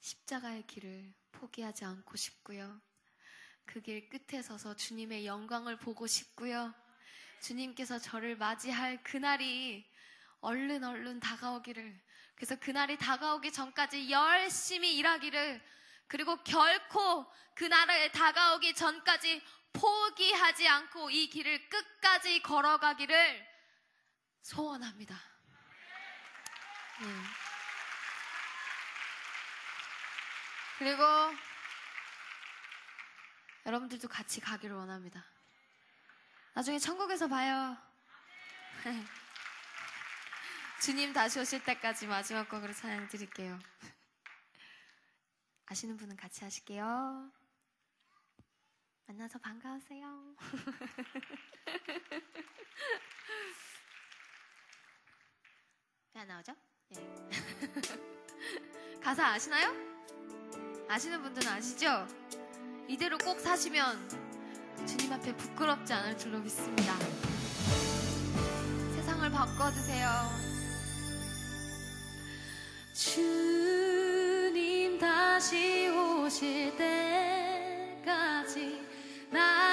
[0.00, 2.80] 십자가의 길을 포기하지 않고 싶고요.
[3.66, 6.74] 그 길 끝에 서서 주님의 영광을 보고 싶고요.
[7.42, 9.86] 주님께서 저를 맞이할 그날이
[10.40, 12.00] 얼른 얼른 다가오기를
[12.40, 15.62] 그래서 그날이 다가오기 전까지 열심히 일하기를.
[16.06, 19.44] 그리고 결코 그날을 다가오기 전까지
[19.74, 23.46] 포기하지 않고 이 길을 끝까지 걸어가기를
[24.40, 25.14] 소원합니다.
[27.02, 27.08] 네.
[30.78, 31.04] 그리고
[33.66, 35.26] 여러분들도 같이 가기를 원합니다.
[36.54, 37.76] 나중에 천국에서 봐요.
[40.80, 43.58] 주님 다시 오실 때까지 마지막 곡으로 찬양 드릴게요.
[45.66, 47.30] 아시는 분은 같이 하실게요.
[49.06, 50.34] 만나서 반가우세요.
[56.14, 56.54] 왜 안 나오죠?
[56.96, 57.30] 예.
[59.00, 59.72] 가사 아시나요?
[60.88, 62.06] 아시는 분들은 아시죠?
[62.88, 64.08] 이대로 꼭 사시면
[64.86, 66.96] 주님 앞에 부끄럽지 않을 줄로 믿습니다.
[68.96, 70.49] 세상을 바꿔주세요.
[73.02, 76.76] 주님 다시 오실
[78.04, 78.78] 때까지
[79.30, 79.69] 나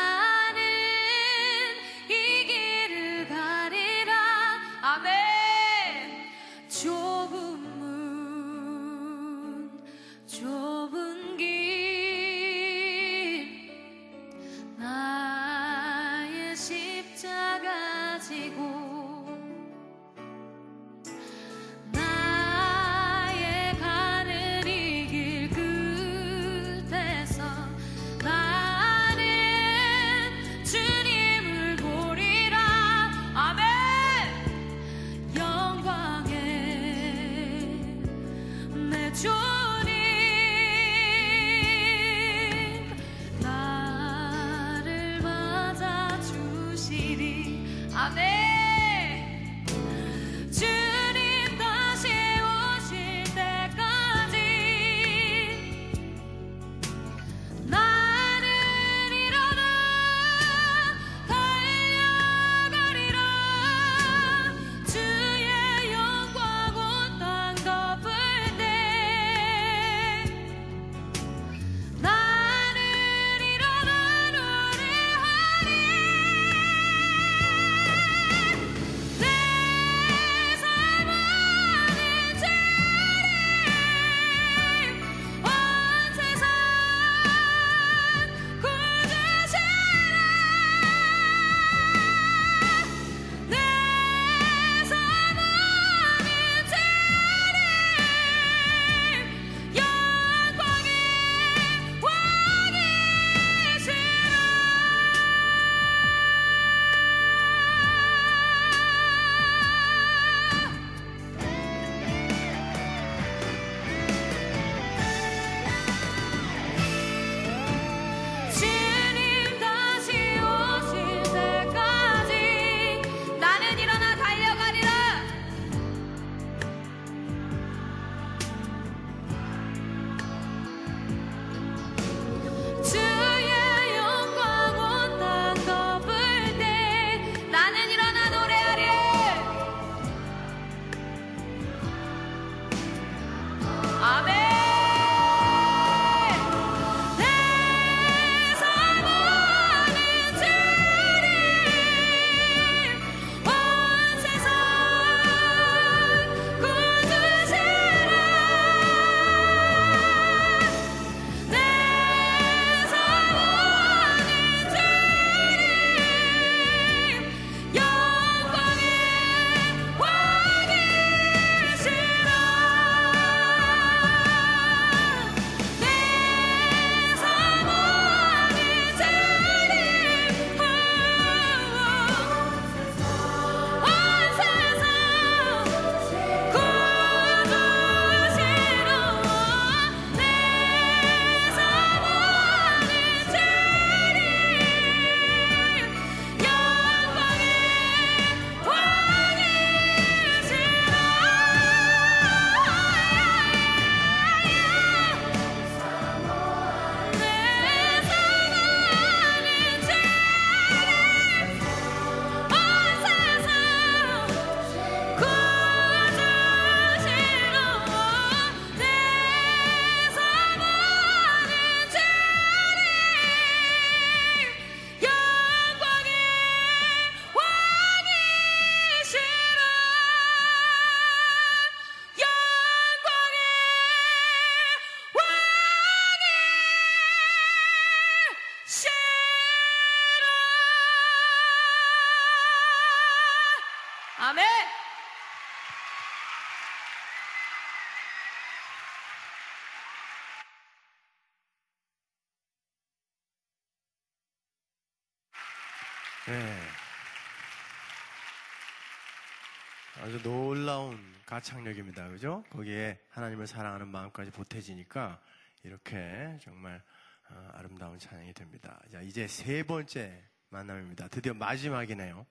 [260.17, 262.09] 아주 놀라운 가창력입니다.
[262.09, 262.43] 그죠?
[262.49, 265.21] 거기에 하나님을 사랑하는 마음까지 보태지니까
[265.63, 266.81] 이렇게 정말
[267.29, 268.81] 어, 아름다운 찬양이 됩니다.
[268.91, 271.09] 자, 이제 세 번째 만남입니다.
[271.09, 272.25] 드디어 마지막이네요.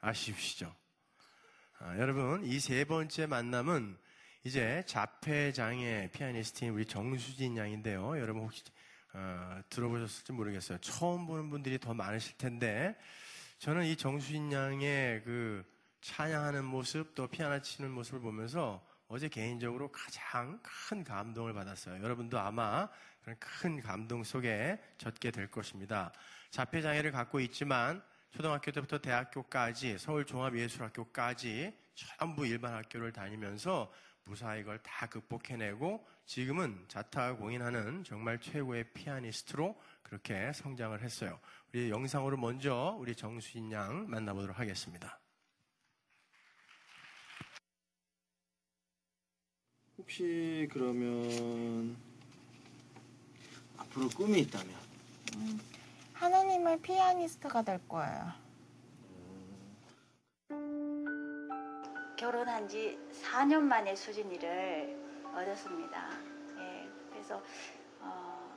[0.00, 0.74] 아쉽시죠?
[1.78, 3.96] 아, 여러분, 이 세 번째 만남은
[4.44, 8.18] 이제 자폐장애 피아니스트인 우리 정수진 양인데요.
[8.18, 8.62] 여러분 혹시
[9.14, 10.76] 어, 들어보셨을지 모르겠어요.
[10.78, 12.94] 처음 보는 분들이 더 많으실 텐데
[13.60, 15.73] 저는 이 정수진 양의 그
[16.04, 22.02] 찬양하는 모습 또 피아노 치는 모습을 보면서 어제 개인적으로 가장 큰 감동을 받았어요.
[22.02, 22.90] 여러분도 아마
[23.22, 26.12] 그런 큰 감동 속에 젖게 될 것입니다.
[26.50, 28.02] 자폐장애를 갖고 있지만
[28.32, 33.90] 초등학교 때부터 대학교까지 서울종합예술학교까지 전부 일반 학교를 다니면서
[34.24, 41.40] 무사히 이걸 다 극복해내고 지금은 자타 공인하는 정말 최고의 피아니스트로 그렇게 성장을 했어요.
[41.72, 45.18] 우리 영상으로 먼저 우리 정수인 양 만나보도록 하겠습니다.
[49.98, 51.96] 혹시 그러면
[53.76, 54.74] 앞으로 꿈이 있다면
[56.12, 58.32] 하나님의 피아니스트가 될 거예요.
[62.16, 64.96] 결혼한 지 4년 만에 수진이를
[65.34, 66.08] 얻었습니다.
[66.58, 67.42] 예, 그래서
[68.00, 68.56] 어,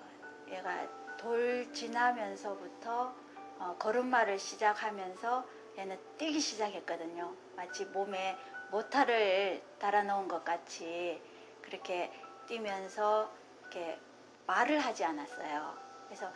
[0.49, 0.87] 얘가
[1.17, 3.13] 돌 지나면서부터
[3.59, 5.45] 어, 걸음마를 시작하면서
[5.77, 7.35] 얘는 뛰기 시작했거든요.
[7.55, 8.37] 마치 몸에
[8.71, 11.21] 모타를 달아놓은 것 같이
[11.67, 12.11] 그렇게
[12.47, 13.29] 뛰면서
[13.61, 13.99] 이렇게
[14.47, 15.77] 말을 하지 않았어요.
[16.05, 16.31] 그래서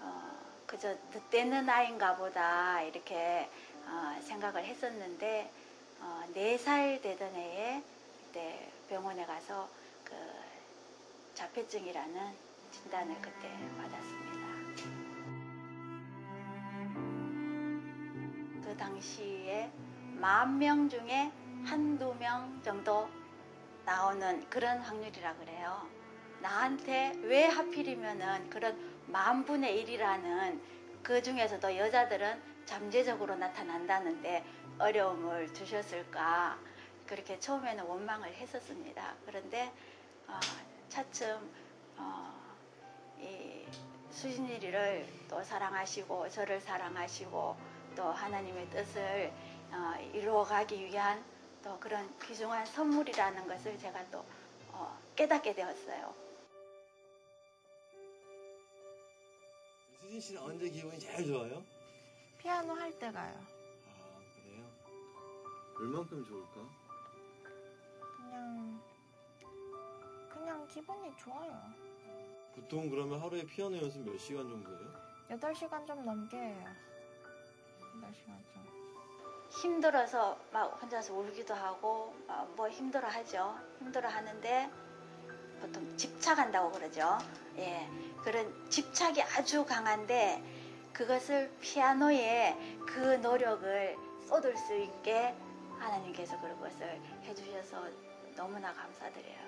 [0.00, 3.50] 어, 그저 늦대는 아이인가 보다 이렇게
[3.84, 5.50] 어, 생각을 했었는데
[6.00, 7.82] 어, 4살 되던 해에
[8.26, 9.68] 그때 병원에 가서
[10.04, 10.14] 그
[11.34, 12.34] 자폐증이라는
[12.70, 14.46] 진단을 그때 받았습니다.
[18.64, 19.70] 그 당시에
[20.20, 21.30] 만 명 중에
[21.64, 23.08] 한두 명 정도
[23.86, 25.88] 나오는 그런 확률이라 그래요.
[26.40, 28.76] 나한테 왜 하필이면은 그런
[29.06, 30.60] 만분의 일이라는
[31.04, 34.44] 그 중에서도 여자들은 잠재적으로 나타난다는데
[34.80, 36.58] 어려움을 주셨을까
[37.06, 39.14] 그렇게 처음에는 원망을 했었습니다.
[39.24, 39.72] 그런데
[40.26, 40.40] 어,
[40.88, 41.38] 차츰
[41.96, 42.34] 어,
[43.20, 43.64] 이
[44.10, 47.56] 수진이를 또 사랑하시고 저를 사랑하시고
[47.94, 49.32] 또 하나님의 뜻을
[49.70, 51.24] 어, 이루어가기 위한
[51.66, 54.24] 또 그런 귀중한 선물이라는 것을 제가 또
[54.68, 56.14] 어, 깨닫게 되었어요.
[60.00, 61.64] 수진 씨는 언제 기분이 제일 좋아요?
[62.38, 63.34] 피아노 할 때가요.
[63.84, 64.64] 아 그래요?
[65.80, 66.60] 얼만큼 좋을까?
[68.16, 68.80] 그냥
[70.32, 71.60] 그냥 기분이 좋아요.
[72.54, 74.92] 보통 그러면 하루에 피아노 연습 몇 시간 정도예요?
[75.30, 76.64] 8시간 좀 넘게 해요.
[78.00, 78.75] 8시간 좀.
[79.50, 83.56] 힘들어서 막 혼자서 울기도 하고 어, 뭐 힘들어 하죠.
[83.78, 84.70] 힘들어 하는데
[85.60, 87.18] 보통 집착한다고 그러죠.
[87.56, 87.88] 예.
[88.22, 90.42] 그런 집착이 아주 강한데
[90.92, 92.56] 그것을 피아노에
[92.86, 93.96] 그 노력을
[94.28, 95.34] 쏟을 수 있게
[95.78, 97.86] 하나님께서 그것을 해주셔서
[98.34, 99.46] 너무나 감사드려요.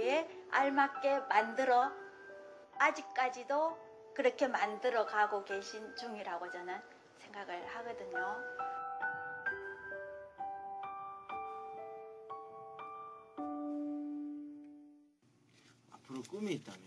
[0.00, 1.92] 용도에 알맞게 만들어
[2.78, 3.78] 아직까지도
[4.14, 6.80] 그렇게 만들어 가고 계신 중이라고 저는
[7.18, 8.36] 생각을 하거든요.
[15.90, 16.80] 앞으로 꿈이 있다면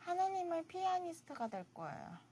[0.00, 2.31] 하나님의 피아니스트가 될 거예요.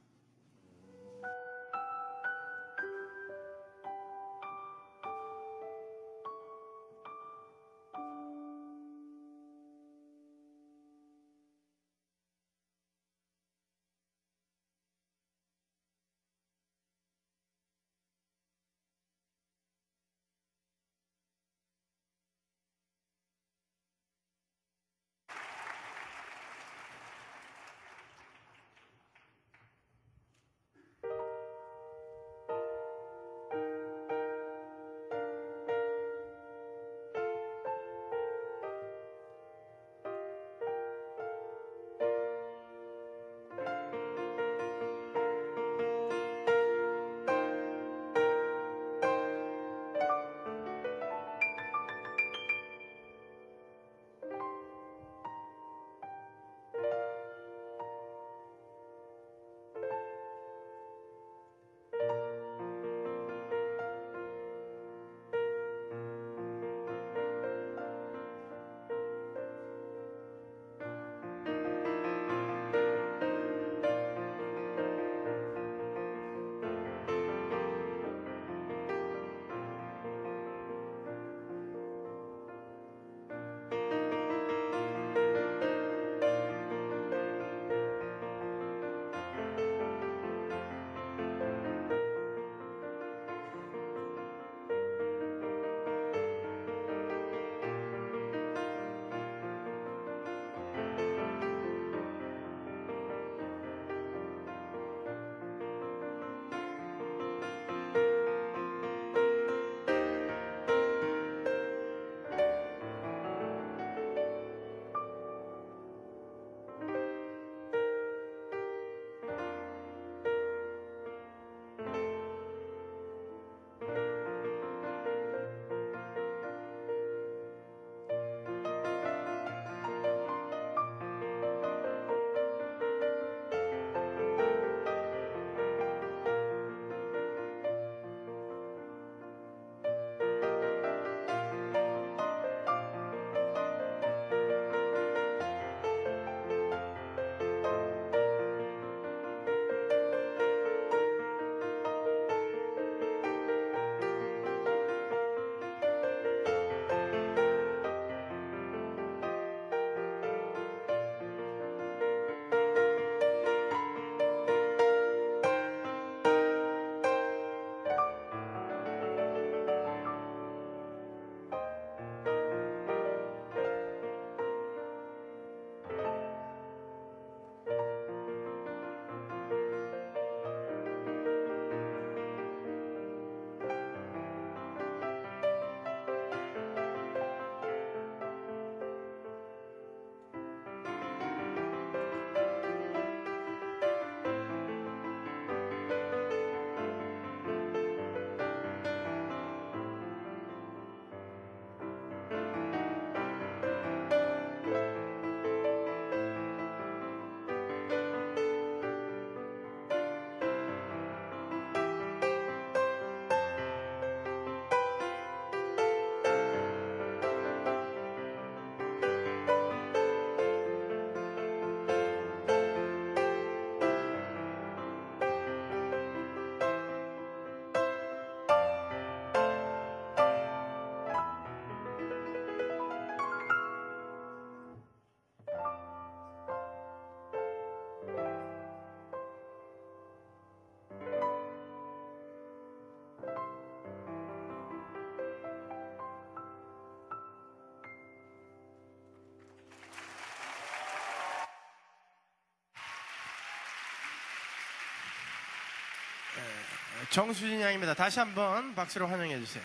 [257.10, 257.94] 정수진 양입니다.
[257.94, 259.64] 다시 한번 박수로 환영해 주세요.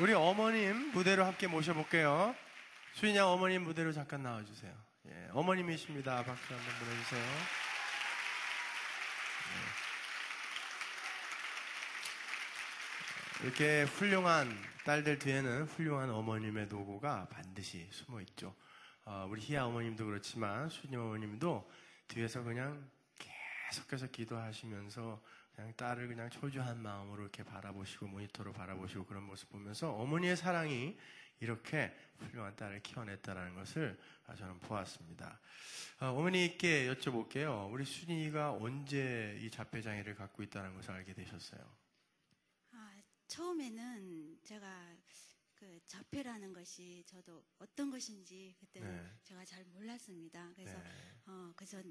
[0.00, 2.34] 우리 어머님 무대로 함께 모셔볼게요.
[2.94, 4.72] 수진 양 어머님 무대로 잠깐 나와주세요.
[5.06, 6.24] 예, 어머님이십니다.
[6.24, 7.22] 박수 한번 보내주세요.
[13.40, 13.46] 예.
[13.46, 14.52] 이렇게 훌륭한
[14.84, 18.52] 딸들 뒤에는 훌륭한 어머님의 노고가 반드시 숨어 있죠.
[19.04, 21.70] 어, 우리 희아 어머님도 그렇지만 수진 어머님도
[22.08, 22.90] 뒤에서 그냥
[23.72, 25.22] 계속해서 기도하시면서
[25.54, 30.98] 그냥 딸을 그냥 초조한 마음으로 이렇게 바라보시고 모니터로 바라보시고 그런 모습 보면서 어머니의 사랑이
[31.40, 33.98] 이렇게 훌륭한 딸을 키워냈다는 것을
[34.36, 35.40] 저는 보았습니다.
[36.00, 37.72] 어, 어머니께 여쭤볼게요.
[37.72, 41.60] 우리 수진이가 언제 이 자폐장애를 갖고 있다는 것을 알게 되셨어요?
[42.72, 42.94] 아,
[43.26, 44.96] 처음에는 제가
[45.54, 49.10] 그 자폐라는 것이 저도 어떤 것인지 그때는 네.
[49.22, 50.50] 제가 잘 몰랐습니다.
[50.54, 50.90] 그래서 네.
[51.26, 51.82] 어, 그저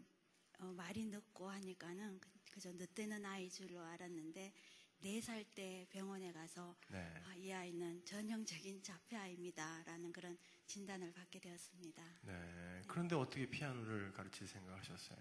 [0.61, 4.53] 어, 말이 늦고 하니까는 그- 그저 늦대는 아이 줄로 알았는데
[5.01, 6.99] 네 살 때 병원에 가서 네.
[7.25, 12.03] 아, 이 아이는 전형적인 자폐 아이입니다라는 그런 진단을 받게 되었습니다.
[12.21, 12.81] 네.
[12.87, 15.17] 그런데 어떻게 피아노를 가르칠 생각하셨어요?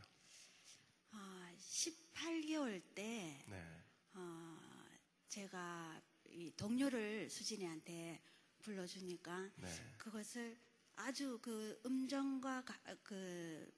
[1.12, 3.83] 아, 18개월 때 네.
[4.12, 4.61] 어,
[5.29, 8.21] 제가 이 동료를 수진이한테
[8.61, 9.95] 불러주니까 네.
[9.97, 10.59] 그것을
[10.97, 13.73] 아주 그 음정과 가- 그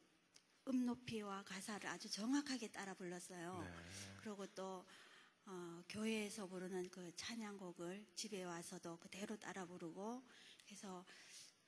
[0.69, 3.61] 음 높이와 가사를 아주 정확하게 따라 불렀어요.
[3.63, 4.17] 네.
[4.19, 4.85] 그리고 또
[5.47, 10.23] 어, 교회에서 부르는 그 찬양곡을 집에 와서도 그대로 따라 부르고
[10.65, 11.05] 그래서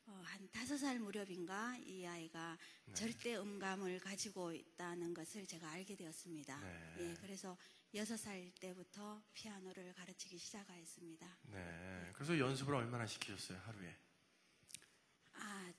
[0.07, 2.95] 어, 한 다섯 살 무렵인가 이 아이가 네.
[2.95, 6.61] 절대 음감을 가지고 있다는 것을 제가 알게 되었습니다.
[6.61, 6.97] 네.
[7.01, 7.57] 예, 그래서
[7.95, 11.39] 여섯 살 때부터 피아노를 가르치기 시작하였습니다.
[11.45, 12.11] 네.
[12.13, 13.97] 그래서 연습을 얼마나 시키셨어요, 하루에?
[15.37, 15.73] 아,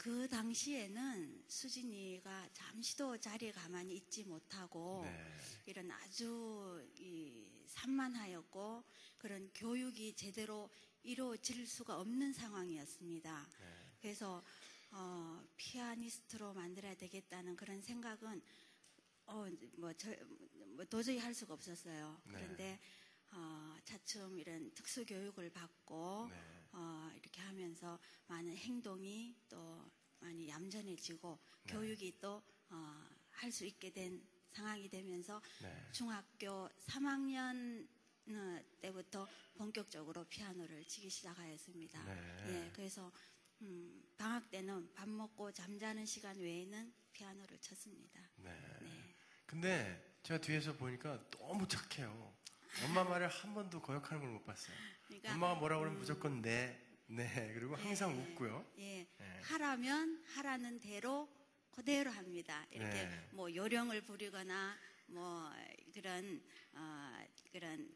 [0.00, 5.26] 그 당시에는 수진이가 잠시도 자리에 가만히 있지 못하고 네.
[5.66, 8.82] 이런 아주 이 산만하였고
[9.18, 10.70] 그런 교육이 제대로
[11.02, 13.46] 이루어질 수가 없는 상황이었습니다.
[13.60, 13.66] 네.
[14.00, 14.42] 그래서
[14.90, 18.40] 어, 피아니스트로 만들어야 되겠다는 그런 생각은
[19.26, 19.46] 어,
[19.76, 20.08] 뭐, 저,
[20.76, 22.22] 뭐 도저히 할 수가 없었어요.
[22.24, 22.32] 네.
[22.32, 22.80] 그런데
[23.32, 26.49] 어, 차츰 이런 특수 교육을 받고 네.
[26.72, 29.90] 어, 이렇게 하면서 많은 행동이 또
[30.20, 31.72] 많이 얌전해지고 네.
[31.74, 34.22] 교육이 또 어, 할 수 있게 된
[34.52, 35.88] 상황이 되면서 네.
[35.92, 37.88] 중학교 3학년
[38.28, 39.26] 어, 때부터
[39.56, 42.04] 본격적으로 피아노를 치기 시작하였습니다.
[42.04, 42.44] 네.
[42.66, 43.10] 예, 그래서
[43.62, 48.20] 음, 방학 때는 밥 먹고 잠자는 시간 외에는 피아노를 쳤습니다.
[48.36, 48.50] 네.
[49.46, 52.34] 근데 제가 뒤에서 보니까 너무 착해요.
[52.84, 54.76] 엄마 말을 한 번도 거역하는 걸 못 봤어요.
[55.10, 57.24] 그러니까, 엄마가 뭐라 그러면 음, 무조건 네, 네.
[57.54, 58.64] 그리고 항상 예, 웃고요.
[58.78, 59.40] 예, 네.
[59.42, 61.28] 하라면 하라는 대로
[61.72, 62.64] 그대로 합니다.
[62.70, 63.28] 이렇게 네.
[63.32, 64.76] 뭐 요령을 부리거나
[65.06, 65.50] 뭐
[65.92, 66.40] 그런
[66.74, 67.18] 어,
[67.52, 67.90] 그런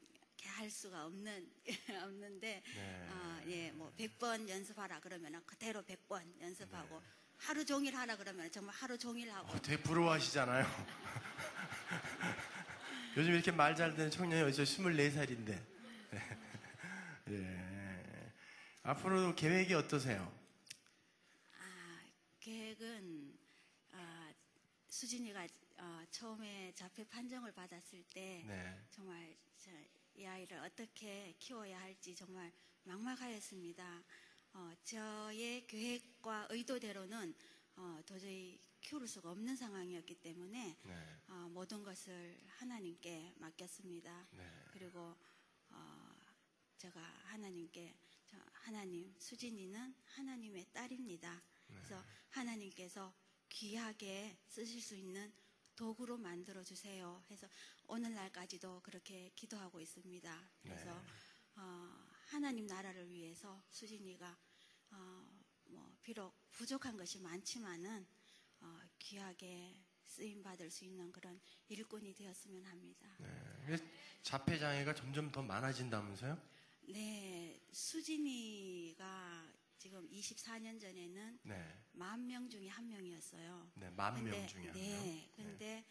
[0.45, 1.49] 할 수가 없는
[2.05, 3.07] 없는데 네.
[3.09, 7.07] 어, 예, 뭐 100번 연습하라 그러면은 그대로 100번 연습하고 네.
[7.39, 10.67] 하루 종일 하라 그러면 정말 하루 종일 하고 어, 되게 부러워하시잖아요.
[13.17, 15.74] 요즘 이렇게 말잘 듣는 청년이 어디서 24살인데.
[17.31, 18.33] 예.
[18.83, 20.31] 앞으로 계획이 어떠세요?
[21.59, 22.01] 아,
[22.41, 23.39] 계획은
[23.93, 24.33] 아,
[24.89, 25.47] 수진이가
[25.79, 28.87] 어, 처음에 자폐 판정을 받았을 때 네.
[28.91, 29.71] 정말 저,
[30.15, 32.53] 이 아이를 어떻게 키워야 할지 정말
[32.85, 34.03] 막막하였습니다.
[34.53, 37.35] 어, 저의 계획과 의도대로는
[37.77, 40.95] 어, 도저히 키울 수가 없는 상황이었기 때문에 네.
[41.29, 44.29] 어, 모든 것을 하나님께 맡겼습니다.
[44.33, 44.45] 네.
[44.73, 45.17] 그리고 어,
[46.85, 47.97] 제가 하나님께
[48.27, 51.43] 저, 하나님 수진이는 하나님의 딸입니다.
[51.67, 53.15] 그래서 하나님께서
[53.49, 55.33] 귀하게 쓰실 수 있는
[55.77, 57.25] 도구로 만들어 주세요.
[57.31, 57.49] 해서
[57.87, 60.51] 오늘날까지도 그렇게 기도하고 있습니다.
[60.61, 61.07] 그래서 네.
[61.57, 64.39] 어, 하나님 나라를 위해서 수진이가
[64.91, 65.27] 어,
[65.65, 68.07] 뭐 비록 부족한 것이 많지만은
[68.61, 73.09] 어, 귀하게 쓰임 받을 수 있는 그런 일꾼이 되었으면 합니다.
[73.19, 73.79] 네.
[74.23, 76.54] 자폐 장애가 점점 더 많아진다면서요?
[76.89, 81.79] 네, 수진이가 지금 24년 전에는 네.
[81.93, 83.73] 만명 중에 한 명이었어요.
[83.77, 85.47] 네, 만명 중에 한 네, 명.
[85.47, 85.85] 근데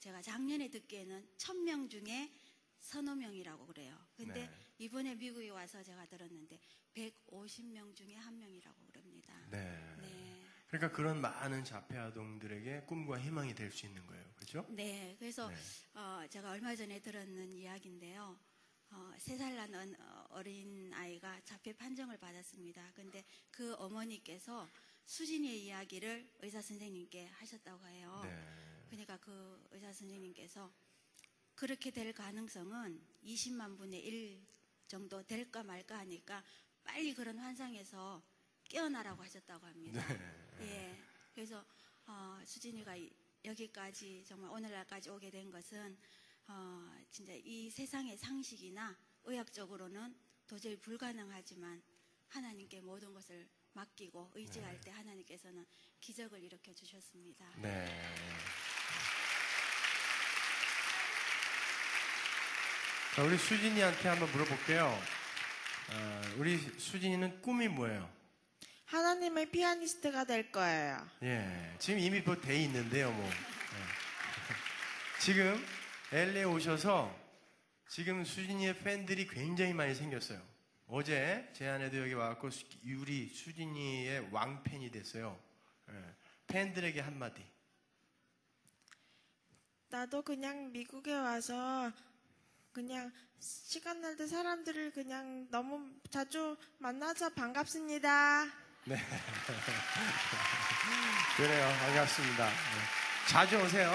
[0.00, 2.32] 제가 작년에 듣기에는 천 명 중에
[2.80, 3.98] 서너 명이라고 그래요.
[4.14, 4.50] 근데 네.
[4.78, 6.58] 이번에 미국에 와서 제가 들었는데
[6.94, 9.34] 150명 중에 한 명이라고 그럽니다.
[9.50, 9.96] 네.
[10.00, 10.42] 네.
[10.68, 14.24] 그러니까 그런 많은 자폐 아동들에게 꿈과 희망이 될 수 있는 거예요.
[14.36, 14.66] 그렇죠?
[14.68, 15.56] 네, 그래서 네.
[15.94, 18.38] 어, 제가 얼마 전에 들었는 이야기인데요.
[18.90, 19.94] 어, 세살 난
[20.30, 22.92] 어린 아이가 자폐 판정을 받았습니다.
[22.94, 24.68] 근데 그 어머니께서
[25.04, 28.20] 수진이의 이야기를 의사 선생님께 하셨다고 해요.
[28.24, 28.86] 네.
[28.90, 30.72] 그러니까 그 의사 선생님께서
[31.54, 34.46] 그렇게 될 가능성은 20만 분의 1
[34.86, 36.42] 정도 될까 말까 하니까
[36.84, 38.22] 빨리 그런 환상에서
[38.64, 40.02] 깨어나라고 하셨다고 합니다.
[40.60, 40.98] 예.
[41.34, 41.64] 그래서
[42.06, 43.12] 어, 수진이가 이-
[43.44, 45.96] 여기까지 정말 오늘날까지 오게 된 것은
[46.48, 50.14] 어, 진짜 이 세상의 상식이나 의학적으로는
[50.46, 51.82] 도저히 불가능하지만
[52.28, 55.64] 하나님께 모든 것을 맡기고 의지할 때 하나님께서는
[56.00, 57.44] 기적을 일으켜 주셨습니다.
[57.62, 57.86] 네.
[63.14, 64.86] 자, 우리 수진이한테 한번 물어볼게요.
[65.90, 68.08] 어, 우리 수진이는 꿈이 뭐예요?
[68.86, 71.06] 하나님의 피아니스트가 될 거예요.
[71.22, 73.26] 예, 지금 이미 뭐돼 있는데요, 뭐.
[73.26, 73.32] 예.
[75.20, 75.62] 지금
[76.12, 77.14] LA 오셔서
[77.88, 80.40] 지금 수진이의 팬들이 굉장히 많이 생겼어요.
[80.86, 85.38] 어제 제 아내도 여기 와갖고 수- 우리 수진이의 왕팬이 됐어요.
[85.90, 86.14] 예.
[86.46, 87.44] 팬들에게 한마디.
[89.90, 91.90] 나도 그냥 미국에 와서
[92.72, 93.10] 그냥
[93.40, 98.44] 시간 날 때 사람들을 그냥 너무 자주 만나서 반갑습니다.
[98.84, 98.96] 네.
[101.36, 101.68] 그래요.
[101.80, 102.46] 반갑습니다.
[102.46, 102.52] 네.
[103.28, 103.92] 자주 오세요.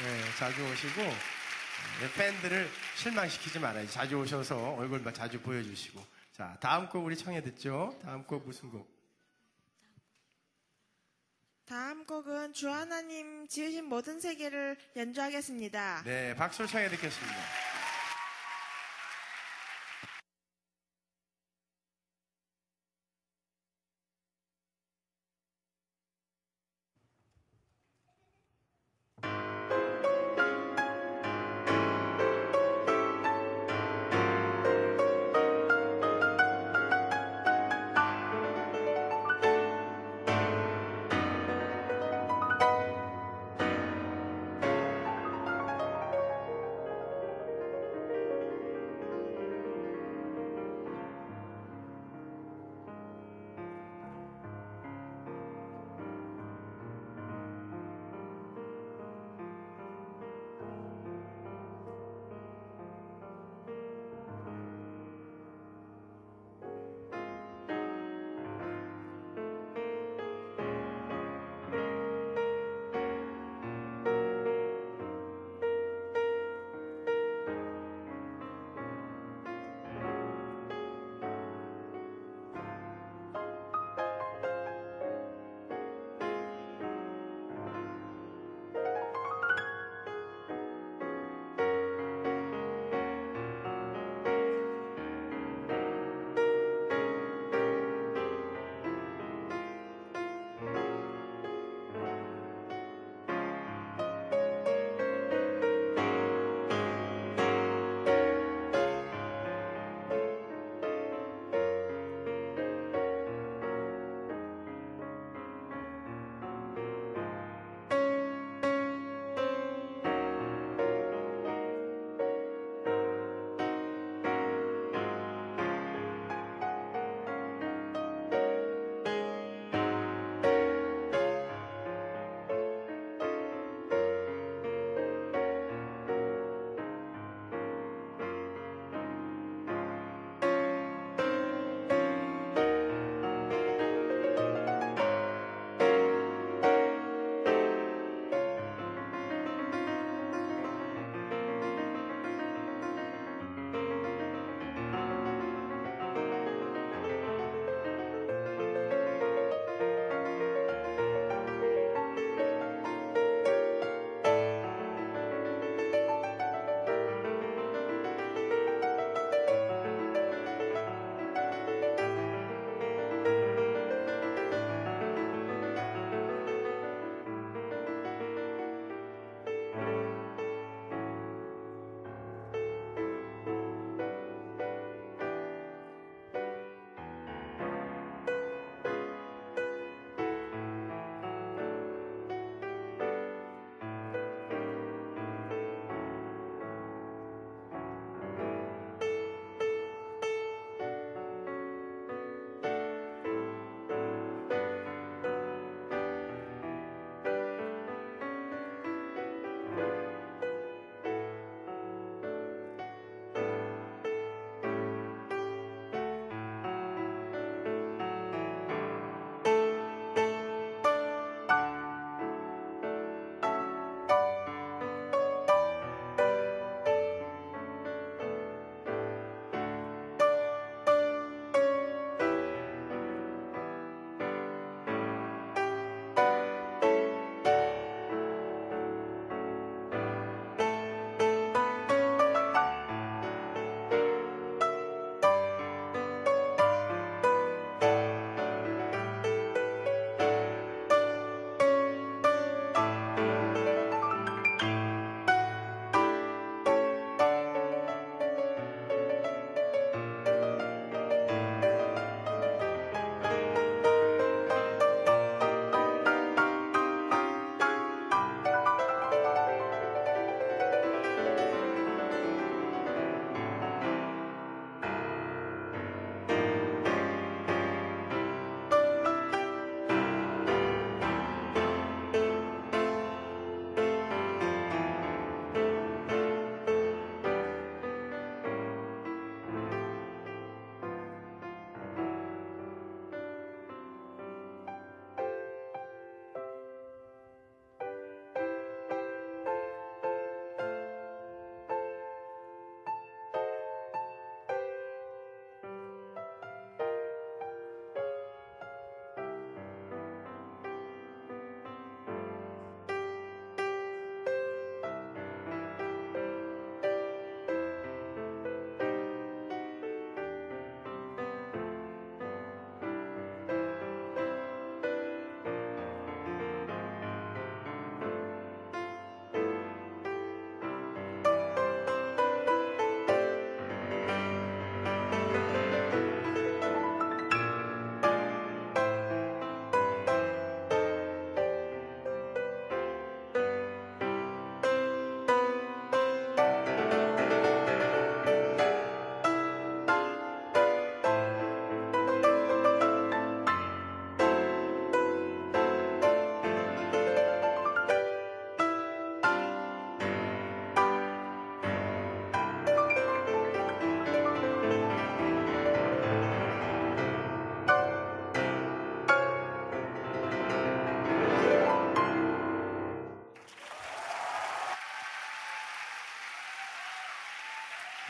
[0.00, 0.04] 예?
[0.04, 3.86] 네, 자주 오시고 네, 팬들을 실망시키지 말아요.
[3.88, 6.04] 자주 오셔서 얼굴 자주 보여주시고.
[6.32, 7.96] 자, 다음 곡 우리 청해 듣죠.
[8.02, 8.92] 다음 곡 무슨 곡?
[11.66, 16.02] 다음 곡은 주 하나님 지으신 모든 세계를 연주하겠습니다.
[16.04, 17.63] 네, 박수를 청해 듣겠습니다.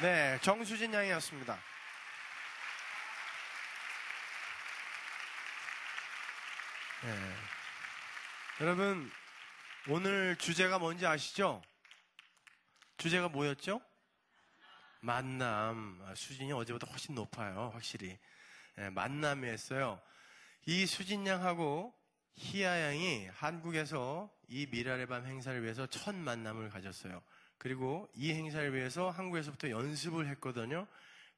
[0.04, 1.58] 네, 정수진 양이었습니다.
[7.04, 7.34] 네.
[8.60, 9.10] 여러분,
[9.88, 11.62] 오늘 주제가 뭔지 아시죠?
[12.98, 13.80] 주제가 뭐였죠?
[15.00, 15.98] 만남.
[16.04, 18.18] 아, 수진이 어제보다 훨씬 높아요, 확실히.
[18.76, 20.02] 예, 만남이었어요.
[20.66, 21.98] 이 수진 양하고
[22.34, 27.22] 희아 양이 한국에서 이 미랄의 밤 행사를 위해서 첫 만남을 가졌어요.
[27.58, 30.86] 그리고 이 행사를 위해서 한국에서부터 연습을 했거든요.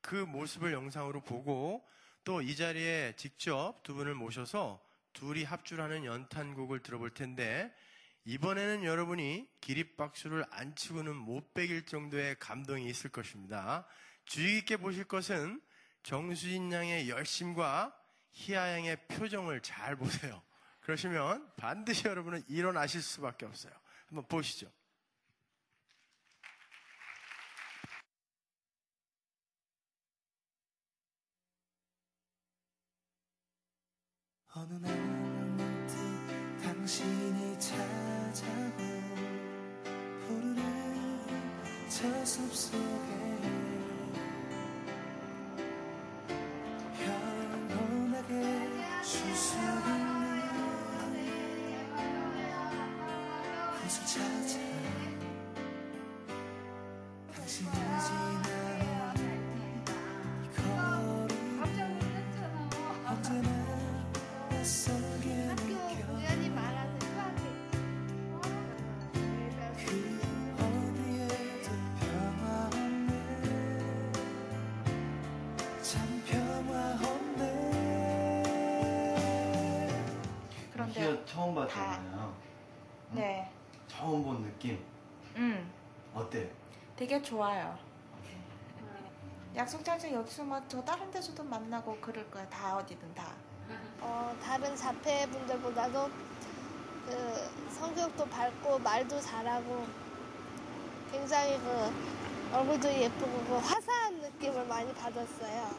[0.01, 1.85] 그 모습을 영상으로 보고
[2.25, 7.73] 또 이 자리에 직접 두 분을 모셔서 둘이 합주하는 연탄곡을 들어볼 텐데
[8.25, 13.87] 이번에는 여러분이 기립박수를 안 치고는 못 빼길 정도의 감동이 있을 것입니다.
[14.25, 15.61] 주의 깊게 보실 것은
[16.03, 17.97] 정수진 양의 열심과
[18.33, 20.43] 희아 양의 표정을 잘 보세요.
[20.81, 23.73] 그러시면 반드시 여러분은 일어나실 수밖에 없어요.
[24.09, 24.69] 한번 보시죠.
[34.59, 35.95] 어느 날 문득
[36.63, 38.73] 당신이 찾아와
[40.27, 41.21] 푸르른
[41.91, 42.79] 저 숲속에
[47.69, 48.33] 평온하게
[49.05, 50.41] 쉴수 있는
[53.83, 54.76] 곳을 찾아
[81.69, 82.35] 처음 봤잖아요.
[83.13, 83.51] 네.
[83.89, 84.83] 처음 본 느낌
[85.37, 85.73] 음.
[86.15, 86.51] 어때?
[86.97, 87.79] 되게 좋아요.
[89.55, 92.47] 약속 장소 여기서 뭐저 다른 데서도 만나고 그럴 거야.
[92.49, 93.33] 다 어디든 다.
[94.01, 96.11] 어, 다른 자폐 분들보다도
[97.07, 99.87] 그 성격도 밝고 말도 잘하고
[101.11, 101.93] 굉장히 그
[102.53, 105.71] 얼굴도 예쁘고 그 화사한 느낌을 많이 받았어요.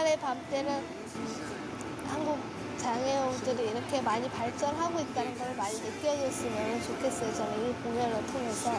[0.00, 0.82] 미랄의 밤 때는
[2.06, 2.38] 한국
[2.78, 7.34] 장애우들이 이렇게 많이 발전하고 있다는 걸 많이 느껴줬으면 좋겠어요.
[7.34, 8.72] 저는 이 공연을 통해서.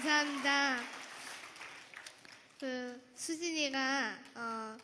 [0.00, 0.78] 감사합니다.
[2.60, 4.76] 그 수진이가 어,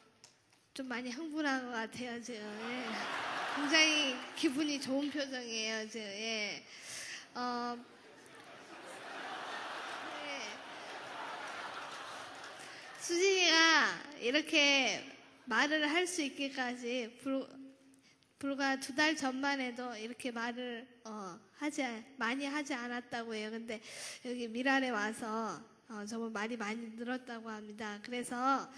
[0.72, 2.40] 좀 많이 흥분한 것 같아요 지금.
[2.40, 3.60] 예.
[3.60, 6.06] 굉장히 기분이 좋은 표정이에요 지금.
[6.06, 6.64] 예.
[7.34, 7.76] 어,
[10.24, 10.40] 예.
[12.98, 15.14] 수진이가 이렇게
[15.44, 17.46] 말을 할 수 있기까지 불,
[18.38, 20.91] 불과 두 달 전만 해도 이렇게 말을 어,
[21.62, 21.84] 하지
[22.16, 23.48] 많이 하지 않았다고 해요.
[23.52, 23.80] 근데
[24.24, 28.00] 여기 미란에 와서 어, 정말 말이 많이 늘었다고 합니다.
[28.02, 28.68] 그래서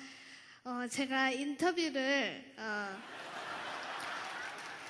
[0.64, 3.02] 어, 제가 인터뷰를 어,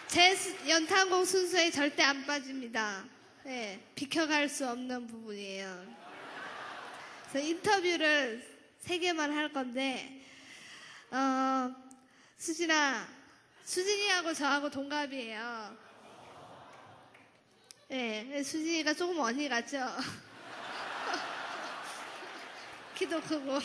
[0.08, 3.04] 제 수- 연탄공 순서에 절대 안 빠집니다.
[3.44, 5.94] 네, 비켜갈 수 없는 부분이에요.
[7.30, 8.44] 그래서 인터뷰를
[8.80, 10.20] 세 개만 할 건데
[11.12, 11.72] 어,
[12.38, 13.06] 수진아,
[13.64, 15.83] 수진이하고 저하고 동갑이에요.
[17.96, 19.78] 네, 수진이가 조금 언니 같죠?
[22.96, 23.60] 키도 크고,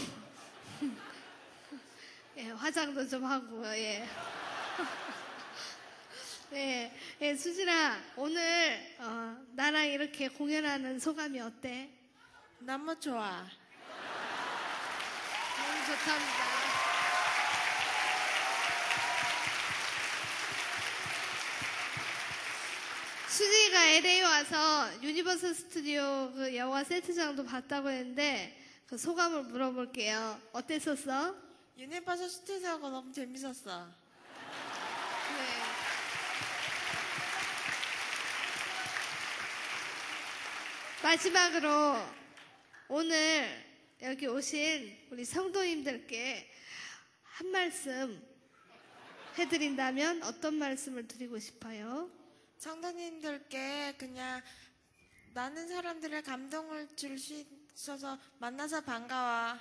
[2.38, 4.08] 예, 화장도 좀 하고, 예.
[6.52, 11.90] 네, 예, 수진아, 오늘 어, 나랑 이렇게 공연하는 소감이 어때?
[12.60, 13.48] 너무 좋아.
[15.58, 16.59] 너무 좋답니다.
[23.40, 28.54] 수지가 LA 와서 Universal Studio 그 영화 세트장도 봤다고 했는데
[28.86, 30.42] 그 소감을 물어볼게요.
[30.52, 31.38] 어땠었어?
[31.78, 33.88] Universal Studio가 너무 재밌었어.
[33.88, 33.94] 네.
[41.02, 41.96] 마지막으로
[42.90, 43.48] 오늘
[44.02, 46.52] 여기 오신 우리 성도님들께
[47.24, 48.22] 한 말씀
[49.38, 52.19] 해드린다면 어떤 말씀을 드리고 싶어요?
[52.60, 54.42] 성도님들께 그냥
[55.34, 57.34] 많은 사람들의 감동을 줄 수
[57.74, 59.58] 있어서 만나서 반가워.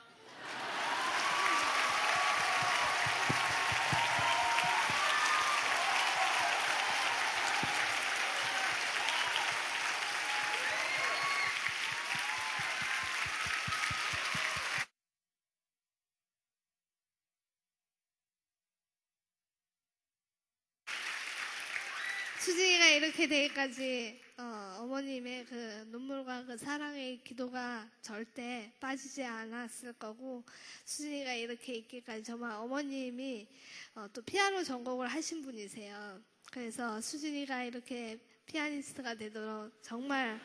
[23.08, 25.54] 이렇게 되기까지 어, 머님의 그
[25.90, 30.44] 눈물과 그 사랑의 기도가 절대 빠지지 않았을 거고
[30.84, 33.48] 수진이가 이렇게 있기까지 정말 어머님이
[33.94, 36.20] 어, 또 피아노 전공을 하신 분이세요.
[36.52, 40.38] 그래서 수진이가 이렇게 피아니스트가 되도록 정말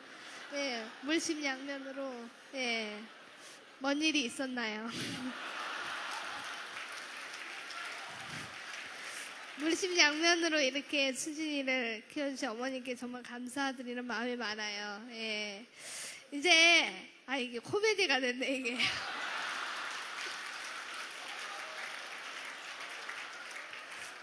[0.54, 2.14] 예, 물심양면으로
[2.54, 2.98] 예,
[3.78, 4.88] 먼 일이 있었나요?
[9.56, 15.06] 물심양면으로 이렇게 수진이를 키워주신 어머니께 정말 감사드리는 마음이 많아요.
[15.12, 15.64] 예.
[16.32, 16.92] 이제,
[17.26, 18.76] 아, 이게 코미디가 됐네, 이게.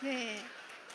[0.01, 0.43] 네.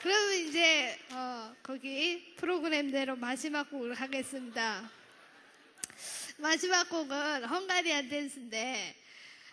[0.03, 4.91] 그러면 이제, 어, 거기 프로그램대로 마지막 곡을 하겠습니다.
[6.37, 9.06] 마지막 곡은 헝가리안 댄스인데,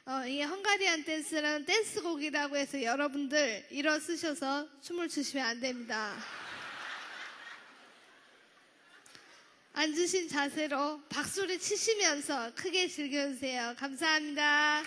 [0.06, 6.14] 어, 이 헝가리안 댄스는 댄스곡이라고 해서 여러분들 일어서셔서 춤을 추시면 안 됩니다.
[9.72, 13.76] 앉으신 자세로 박수를 치시면서 크게 즐겨주세요.
[13.78, 14.84] 감사합니다.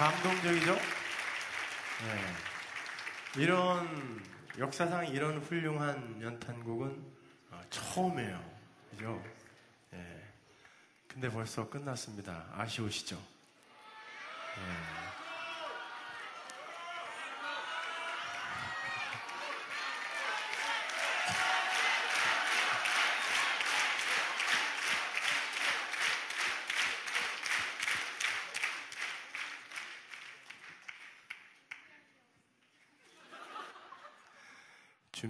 [0.00, 0.74] 감동적이죠?
[0.74, 0.82] 네.
[3.42, 4.22] 이런
[4.58, 7.12] 역사상 이런 훌륭한 연탄곡은
[7.50, 8.42] 어, 처음이에요.
[8.92, 9.22] 그죠?
[9.92, 10.22] 예.
[11.06, 12.46] 근데 벌써 끝났습니다.
[12.56, 13.16] 아쉬우시죠?
[13.16, 15.09] 예.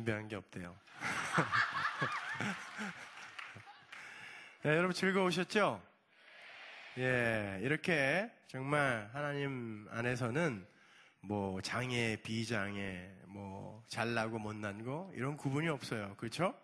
[0.01, 0.75] 준비한 게 없대요.
[4.65, 5.83] 네, 여러분 즐거우셨죠?
[6.97, 10.67] 예, 이렇게 정말 하나님 안에서는
[11.21, 16.15] 뭐 장애, 비장애, 뭐 잘나고 못난 거 이런 구분이 없어요.
[16.17, 16.59] 그렇죠?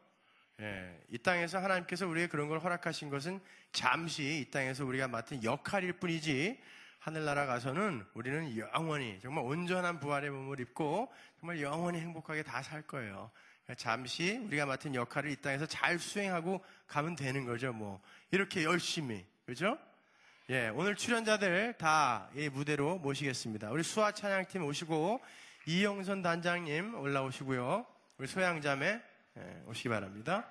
[0.60, 3.38] 예, 이 땅에서 하나님께서 우리에게 그런 걸 허락하신 것은
[3.70, 6.58] 잠시 이 땅에서 우리가 맡은 역할일 뿐이지
[7.06, 11.08] 하늘나라 가서는 우리는 영원히 정말 온전한 부활의 몸을 입고
[11.38, 13.30] 정말 영원히 행복하게 다 살 거예요.
[13.76, 17.72] 잠시 우리가 맡은 역할을 이 땅에서 잘 수행하고 가면 되는 거죠.
[17.72, 18.02] 뭐
[18.32, 19.78] 이렇게 열심히 그죠?
[20.50, 23.70] 예, 오늘 출연자들 다이 무대로 모시겠습니다.
[23.70, 25.20] 우리 수화 찬양팀 오시고
[25.66, 27.86] 이영선 단장님 올라오시고요.
[28.18, 29.00] 우리 소양자매
[29.38, 30.44] 예, 오시기 바랍니다.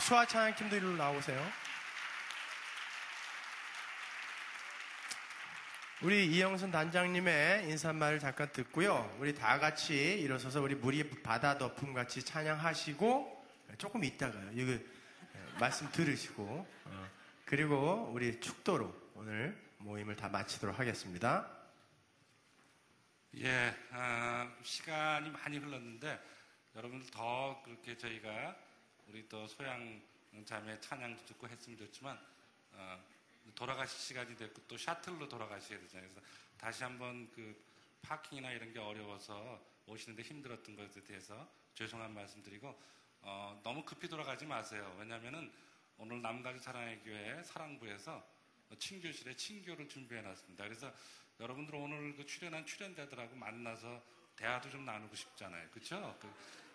[0.00, 1.67] 수화 찬양팀도 이리로 나오세요.
[6.00, 9.16] 우리 이영선 단장님의 인사말을 잠깐 듣고요.
[9.18, 13.46] 우리 다 같이 일어서서 우리 무리 바다 덮음 같이 찬양하시고
[13.78, 14.52] 조금 있다가요.
[14.52, 17.10] 이거 예, 말씀 들으시고 어,
[17.44, 21.50] 그리고 우리 축도로 오늘 모임을 다 마치도록 하겠습니다.
[23.38, 26.16] 예, 아, 시간이 많이 흘렀는데
[26.76, 28.56] 여러분들 더 그렇게 저희가
[29.08, 30.00] 우리 또 소양
[30.44, 32.16] 자매 찬양도 듣고 했으면 좋지만
[32.74, 33.02] 어,
[33.54, 36.08] 돌아가실 시간이 됐고 또 샤틀로 돌아가셔야 되잖아요.
[36.08, 36.26] 그래서
[36.56, 37.56] 다시 한번 그
[38.02, 42.78] 파킹이나 이런 게 어려워서 오시는데 힘들었던 것에 대해서 죄송한 말씀드리고
[43.22, 44.94] 어, 너무 급히 돌아가지 마세요.
[44.98, 45.52] 왜냐하면은
[45.98, 48.24] 오늘 남가주 사랑의 교회 사랑부에서
[48.78, 50.64] 친교실에 친교를 준비해 놨습니다.
[50.64, 50.92] 그래서
[51.40, 54.02] 여러분들 오늘 그 출연한 출연자들하고 만나서
[54.36, 55.68] 대화도 좀 나누고 싶잖아요.
[55.70, 56.16] 그렇죠?
[56.20, 56.32] 그,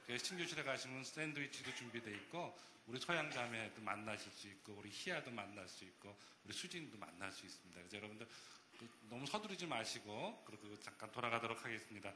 [0.07, 2.57] 그 친교실에 가시면 샌드위치도 준비돼 있고
[2.87, 7.79] 우리 소양자매도 만나실 수 있고 우리 희아도 만날 수 있고 우리 수진도 만날 수 있습니다.
[7.79, 8.27] 그래서 여러분들
[8.77, 12.13] 그 너무 서두르지 마시고 그리고 잠깐 돌아가도록 하겠습니다.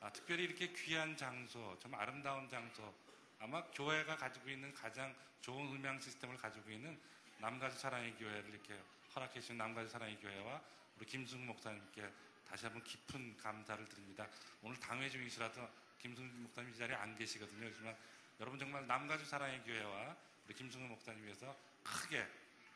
[0.00, 2.94] 아, 특별히 이렇게 귀한 장소, 좀 아름다운 장소,
[3.38, 6.98] 아마 교회가 가지고 있는 가장 좋은 음향 시스템을 가지고 있는
[7.38, 8.78] 남가주 사랑의 교회를 이렇게
[9.14, 10.62] 허락해 주신 남가주 사랑의 교회와
[10.96, 12.10] 우리 김승 목사님께
[12.46, 14.28] 다시 한번 깊은 감사를 드립니다.
[14.62, 15.68] 오늘 당회 중이시라도
[15.98, 17.60] 김승 목사님 이 자리에 안 계시거든요.
[17.60, 17.96] 그렇지만
[18.38, 20.14] 여러분 정말 남가주 사랑의 교회와
[20.44, 22.26] 우리 김승우 목사님 위해서 크게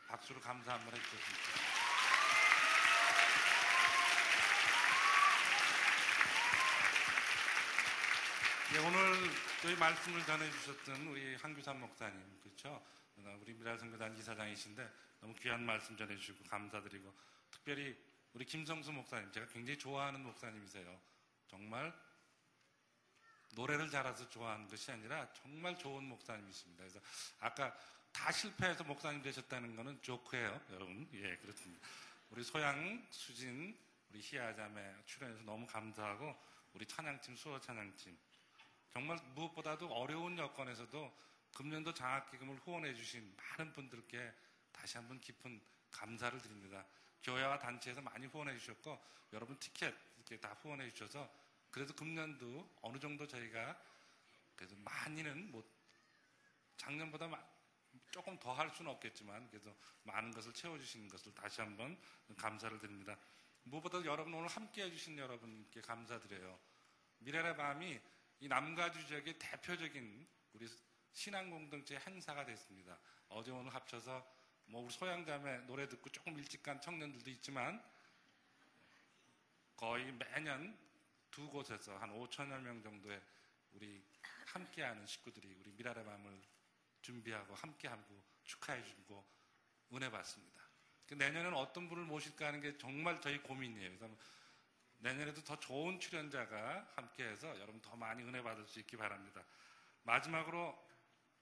[0.07, 1.71] 박수로 감사 한번 해주셨으면 좋겠습니다.
[8.73, 9.29] 예, 오늘
[9.61, 12.83] 저희 말씀을 전해주셨던 우리 한규산 목사님, 그렇죠?
[13.41, 14.89] 우리 미랄선교단 이사장이신데
[15.19, 17.13] 너무 귀한 말씀 전해주시고 감사드리고
[17.51, 17.95] 특별히
[18.33, 20.99] 우리 김성수 목사님, 제가 굉장히 좋아하는 목사님이세요.
[21.47, 21.93] 정말
[23.55, 26.83] 노래를 잘해서 좋아하는 것이 아니라 정말 좋은 목사님이십니다.
[26.83, 26.99] 그래서
[27.39, 27.75] 아까
[28.11, 31.07] 다 실패해서 목사님 되셨다는 거는 조크예요, 여러분.
[31.13, 31.87] 예, 그렇습니다.
[32.29, 33.77] 우리 소양, 수진,
[34.09, 36.35] 우리 희아자매 출연해서 너무 감사하고
[36.73, 38.17] 우리 찬양팀, 수호 찬양팀
[38.91, 41.13] 정말 무엇보다도 어려운 여건에서도
[41.53, 44.33] 금년도 장학기금을 후원해 주신 많은 분들께
[44.71, 45.61] 다시 한번 깊은
[45.91, 46.85] 감사를 드립니다.
[47.23, 48.99] 교회와 단체에서 많이 후원해 주셨고
[49.33, 51.29] 여러분 티켓 이렇게 다 후원해 주셔서
[51.71, 53.81] 그래도 금년도 어느 정도 저희가
[54.55, 55.65] 그래도 많이는 못
[56.77, 57.43] 작년보다 마-
[58.11, 61.97] 조금 더 할 수는 없겠지만 그래도 많은 것을 채워주시는 것을 다시 한번
[62.37, 63.17] 감사를 드립니다.
[63.63, 66.59] 무엇보다 여러분 오늘 함께 해주신 여러분께 감사드려요.
[67.19, 67.99] 미래의 밤이
[68.39, 70.67] 이 남가주 지역의 대표적인 우리
[71.13, 72.97] 신앙 공동체 행사가 됐습니다.
[73.29, 74.25] 어제 오늘 합쳐서
[74.65, 77.83] 뭐 우리 소양자매 노래 듣고 조금 일찍 간 청년들도 있지만
[79.75, 80.77] 거의 매년
[81.31, 83.21] 두 곳에서 한 5천여 명 정도의
[83.71, 84.03] 우리
[84.47, 86.41] 함께하는 식구들이 우리 미랄의 밤을
[87.01, 89.25] 준비하고 함께하고 축하해주고
[89.93, 90.61] 은혜 받습니다.
[91.07, 93.97] 그 내년에는 어떤 분을 모실까 하는 게 정말 저희 고민이에요.
[93.97, 94.15] 그래서
[94.99, 99.43] 내년에도 더 좋은 출연자가 함께해서 여러분 더 많이 은혜 받을 수 있기 바랍니다.
[100.03, 100.77] 마지막으로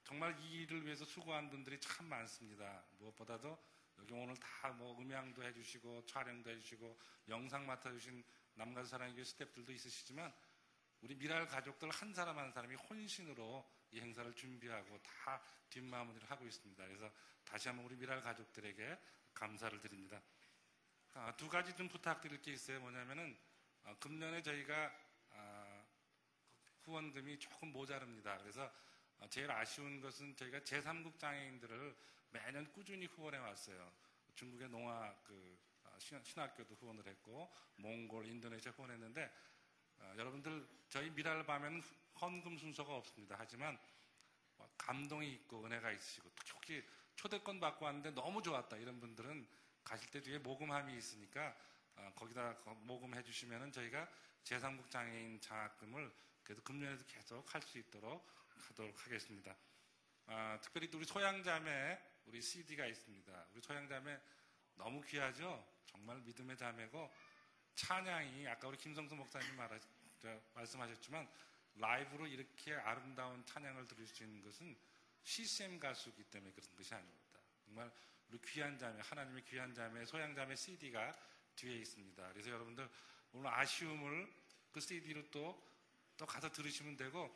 [0.03, 2.84] 정말 이 일을 위해서 수고한 분들이 참 많습니다.
[2.99, 3.57] 무엇보다도
[3.99, 8.24] 여기 오늘 다 뭐 음향도 해주시고 촬영도 해주시고 영상 맡아주신
[8.60, 10.34] 남가주 사랑의 스태프들도 있으시지만
[11.02, 16.86] 우리 미랄 가족들 한 사람 한 사람이 혼신으로 이 행사를 준비하고 다 뒷마무리를 하고 있습니다.
[16.86, 17.10] 그래서
[17.45, 18.99] 다시 한번 우리 미랄 가족들에게
[19.34, 20.22] 감사를 드립니다.
[21.14, 22.81] 아, 두 가지 좀 부탁드릴 게 있어요.
[22.81, 23.38] 뭐냐면은
[23.86, 24.94] 아, 금년에 저희가
[25.31, 25.86] 아,
[26.84, 28.38] 후원금이 조금 모자릅니다.
[28.40, 28.69] 그래서
[29.19, 31.95] 아, 제일 아쉬운 것은 저희가 제3국 장애인들을
[32.31, 33.90] 매년 꾸준히 후원해 왔어요.
[34.36, 35.69] 중국의 농아 그 아,
[35.99, 39.31] 신- 신학교도 후원을 했고 몽골, 인도네시아 후원했는데
[39.99, 41.81] 아, 여러분들 저희 미랄 밤에는
[42.21, 43.35] 헌금 순서가 없습니다.
[43.38, 43.77] 하지만
[44.57, 46.84] 뭐 감동이 있고 은혜가 있으시고 특히
[47.15, 49.47] 초대권 받고 왔는데 너무 좋았다 이런 분들은
[49.84, 51.55] 가실 때 뒤에 모금함이 있으니까
[51.95, 54.07] 어, 거기다 거- 모금해 주시면은 저희가
[54.43, 56.11] 제3국 장애인 장학금을
[56.43, 58.26] 그래도 금년에도 계속 할 수 있도록
[58.69, 59.55] 하도록 하겠습니다.
[60.27, 63.47] 아, 특별히 또 우리 소양자매 우리 CD가 있습니다.
[63.51, 64.19] 우리 소양자매
[64.76, 65.65] 너무 귀하죠?
[65.90, 67.11] 정말 믿음의 자매고
[67.76, 69.78] 찬양이 아까 우리 김성수 목사님 말하,
[70.20, 71.28] 저, 말씀하셨지만
[71.76, 74.78] 라이브로 이렇게 아름다운 찬양을 들을 수 있는 것은
[75.24, 77.40] CCM 가수이기 때문에 그런 것이 아닙니다.
[77.66, 77.91] 정말
[78.30, 81.16] 우리 귀한 자매, 하나님의 귀한 자매, 소양 자매 CD가
[81.56, 82.34] 뒤에 있습니다.
[82.34, 82.90] 그래서 여러분들
[83.34, 84.32] 오늘 아쉬움을
[84.72, 85.61] 그 CD로 또,
[86.18, 87.30] 또 가서 들으시면 되고,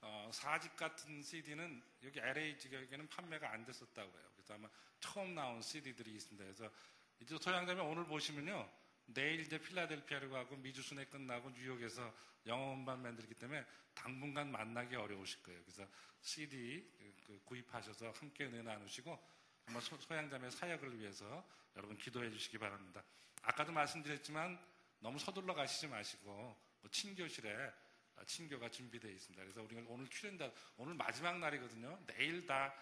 [0.00, 4.28] 어, 4집 같은 CD는 여기 LA 지역에는 판매가 안 됐었다고 해요.
[4.36, 4.68] 그래서 아마
[5.00, 6.44] 처음 나온 CD들이 있습니다.
[6.44, 6.72] 그래서
[7.20, 8.68] 이제 소양자매 오늘 보시면요.
[9.06, 12.14] 내일 이제 필라델피아로 가고 미주 순회 끝나고 뉴욕에서
[12.46, 13.64] 영어 음반 만들기 때문에
[13.94, 15.60] 당분간 만나기 어려우실 거예요.
[15.62, 15.86] 그래서
[16.20, 19.18] CD 그- 그 구입하셔서 함께 은혜 나누시고
[19.64, 21.46] 정말 소- 소양자매 사역을 위해서
[21.76, 23.02] 여러분 기도해 주시기 바랍니다.
[23.42, 24.58] 아까도 말씀드렸지만
[25.00, 26.32] 너무 서둘러 가시지 마시고
[26.80, 27.72] 뭐 친교실에
[28.16, 29.42] 어, 친교가 준비되어 있습니다.
[29.44, 32.02] 그래서 우리가 오늘 출연자 오늘 마지막 날이거든요.
[32.06, 32.74] 내일 다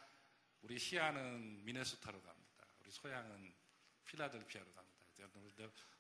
[0.63, 2.67] 우리 희아는 미네소타로 갑니다.
[2.81, 3.53] 우리 소양은
[4.07, 4.87] 필라델피아로 갑니다.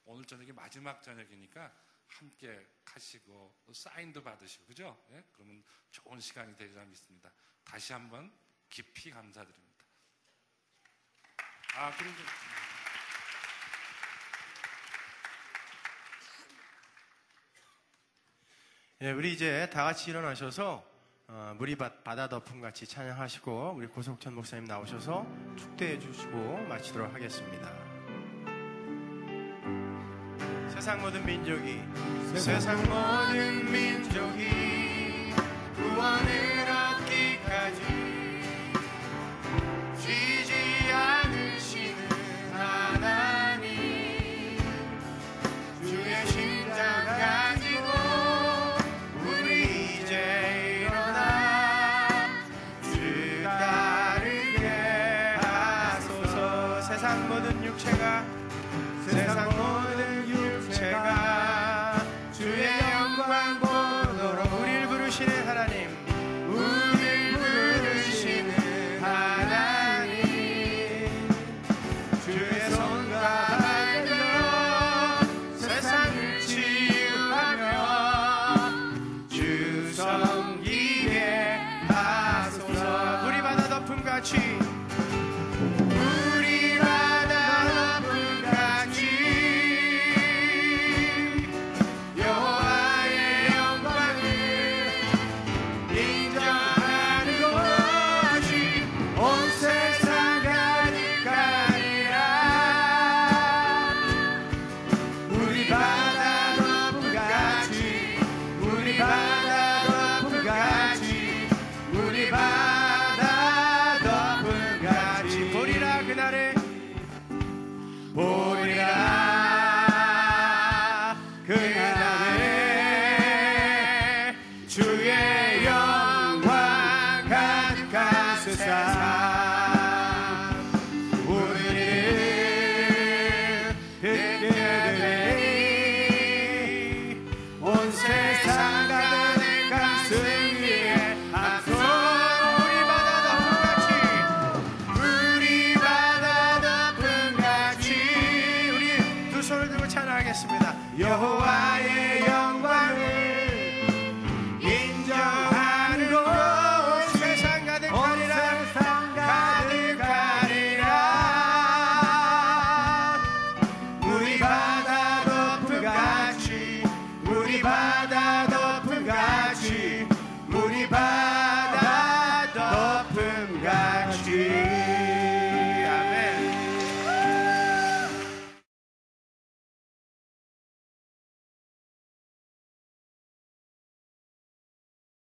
[0.06, 1.72] 오늘 저녁이 마지막 저녁이니까
[2.06, 5.04] 함께 가시고 또 사인도 받으시고 그죠?
[5.10, 5.24] 예?
[5.32, 7.30] 그러면 좋은 시간이 되리라 믿습니다.
[7.64, 8.32] 다시 한번
[8.68, 9.84] 깊이 감사드립니다.
[11.74, 12.14] 아 그리고
[19.02, 20.96] 예, 우리 이제 다 같이 일어나셔서
[21.28, 25.26] 어, 물이 바, 바다 덮음 같이 찬양하시고 우리 고석천 목사님 나오셔서
[25.56, 27.85] 축대해 주시고 마치도록 하겠습니다.
[30.86, 31.80] 세상 모든 민족이
[32.36, 35.32] 세상 모든 민족이
[35.74, 36.65] 구원을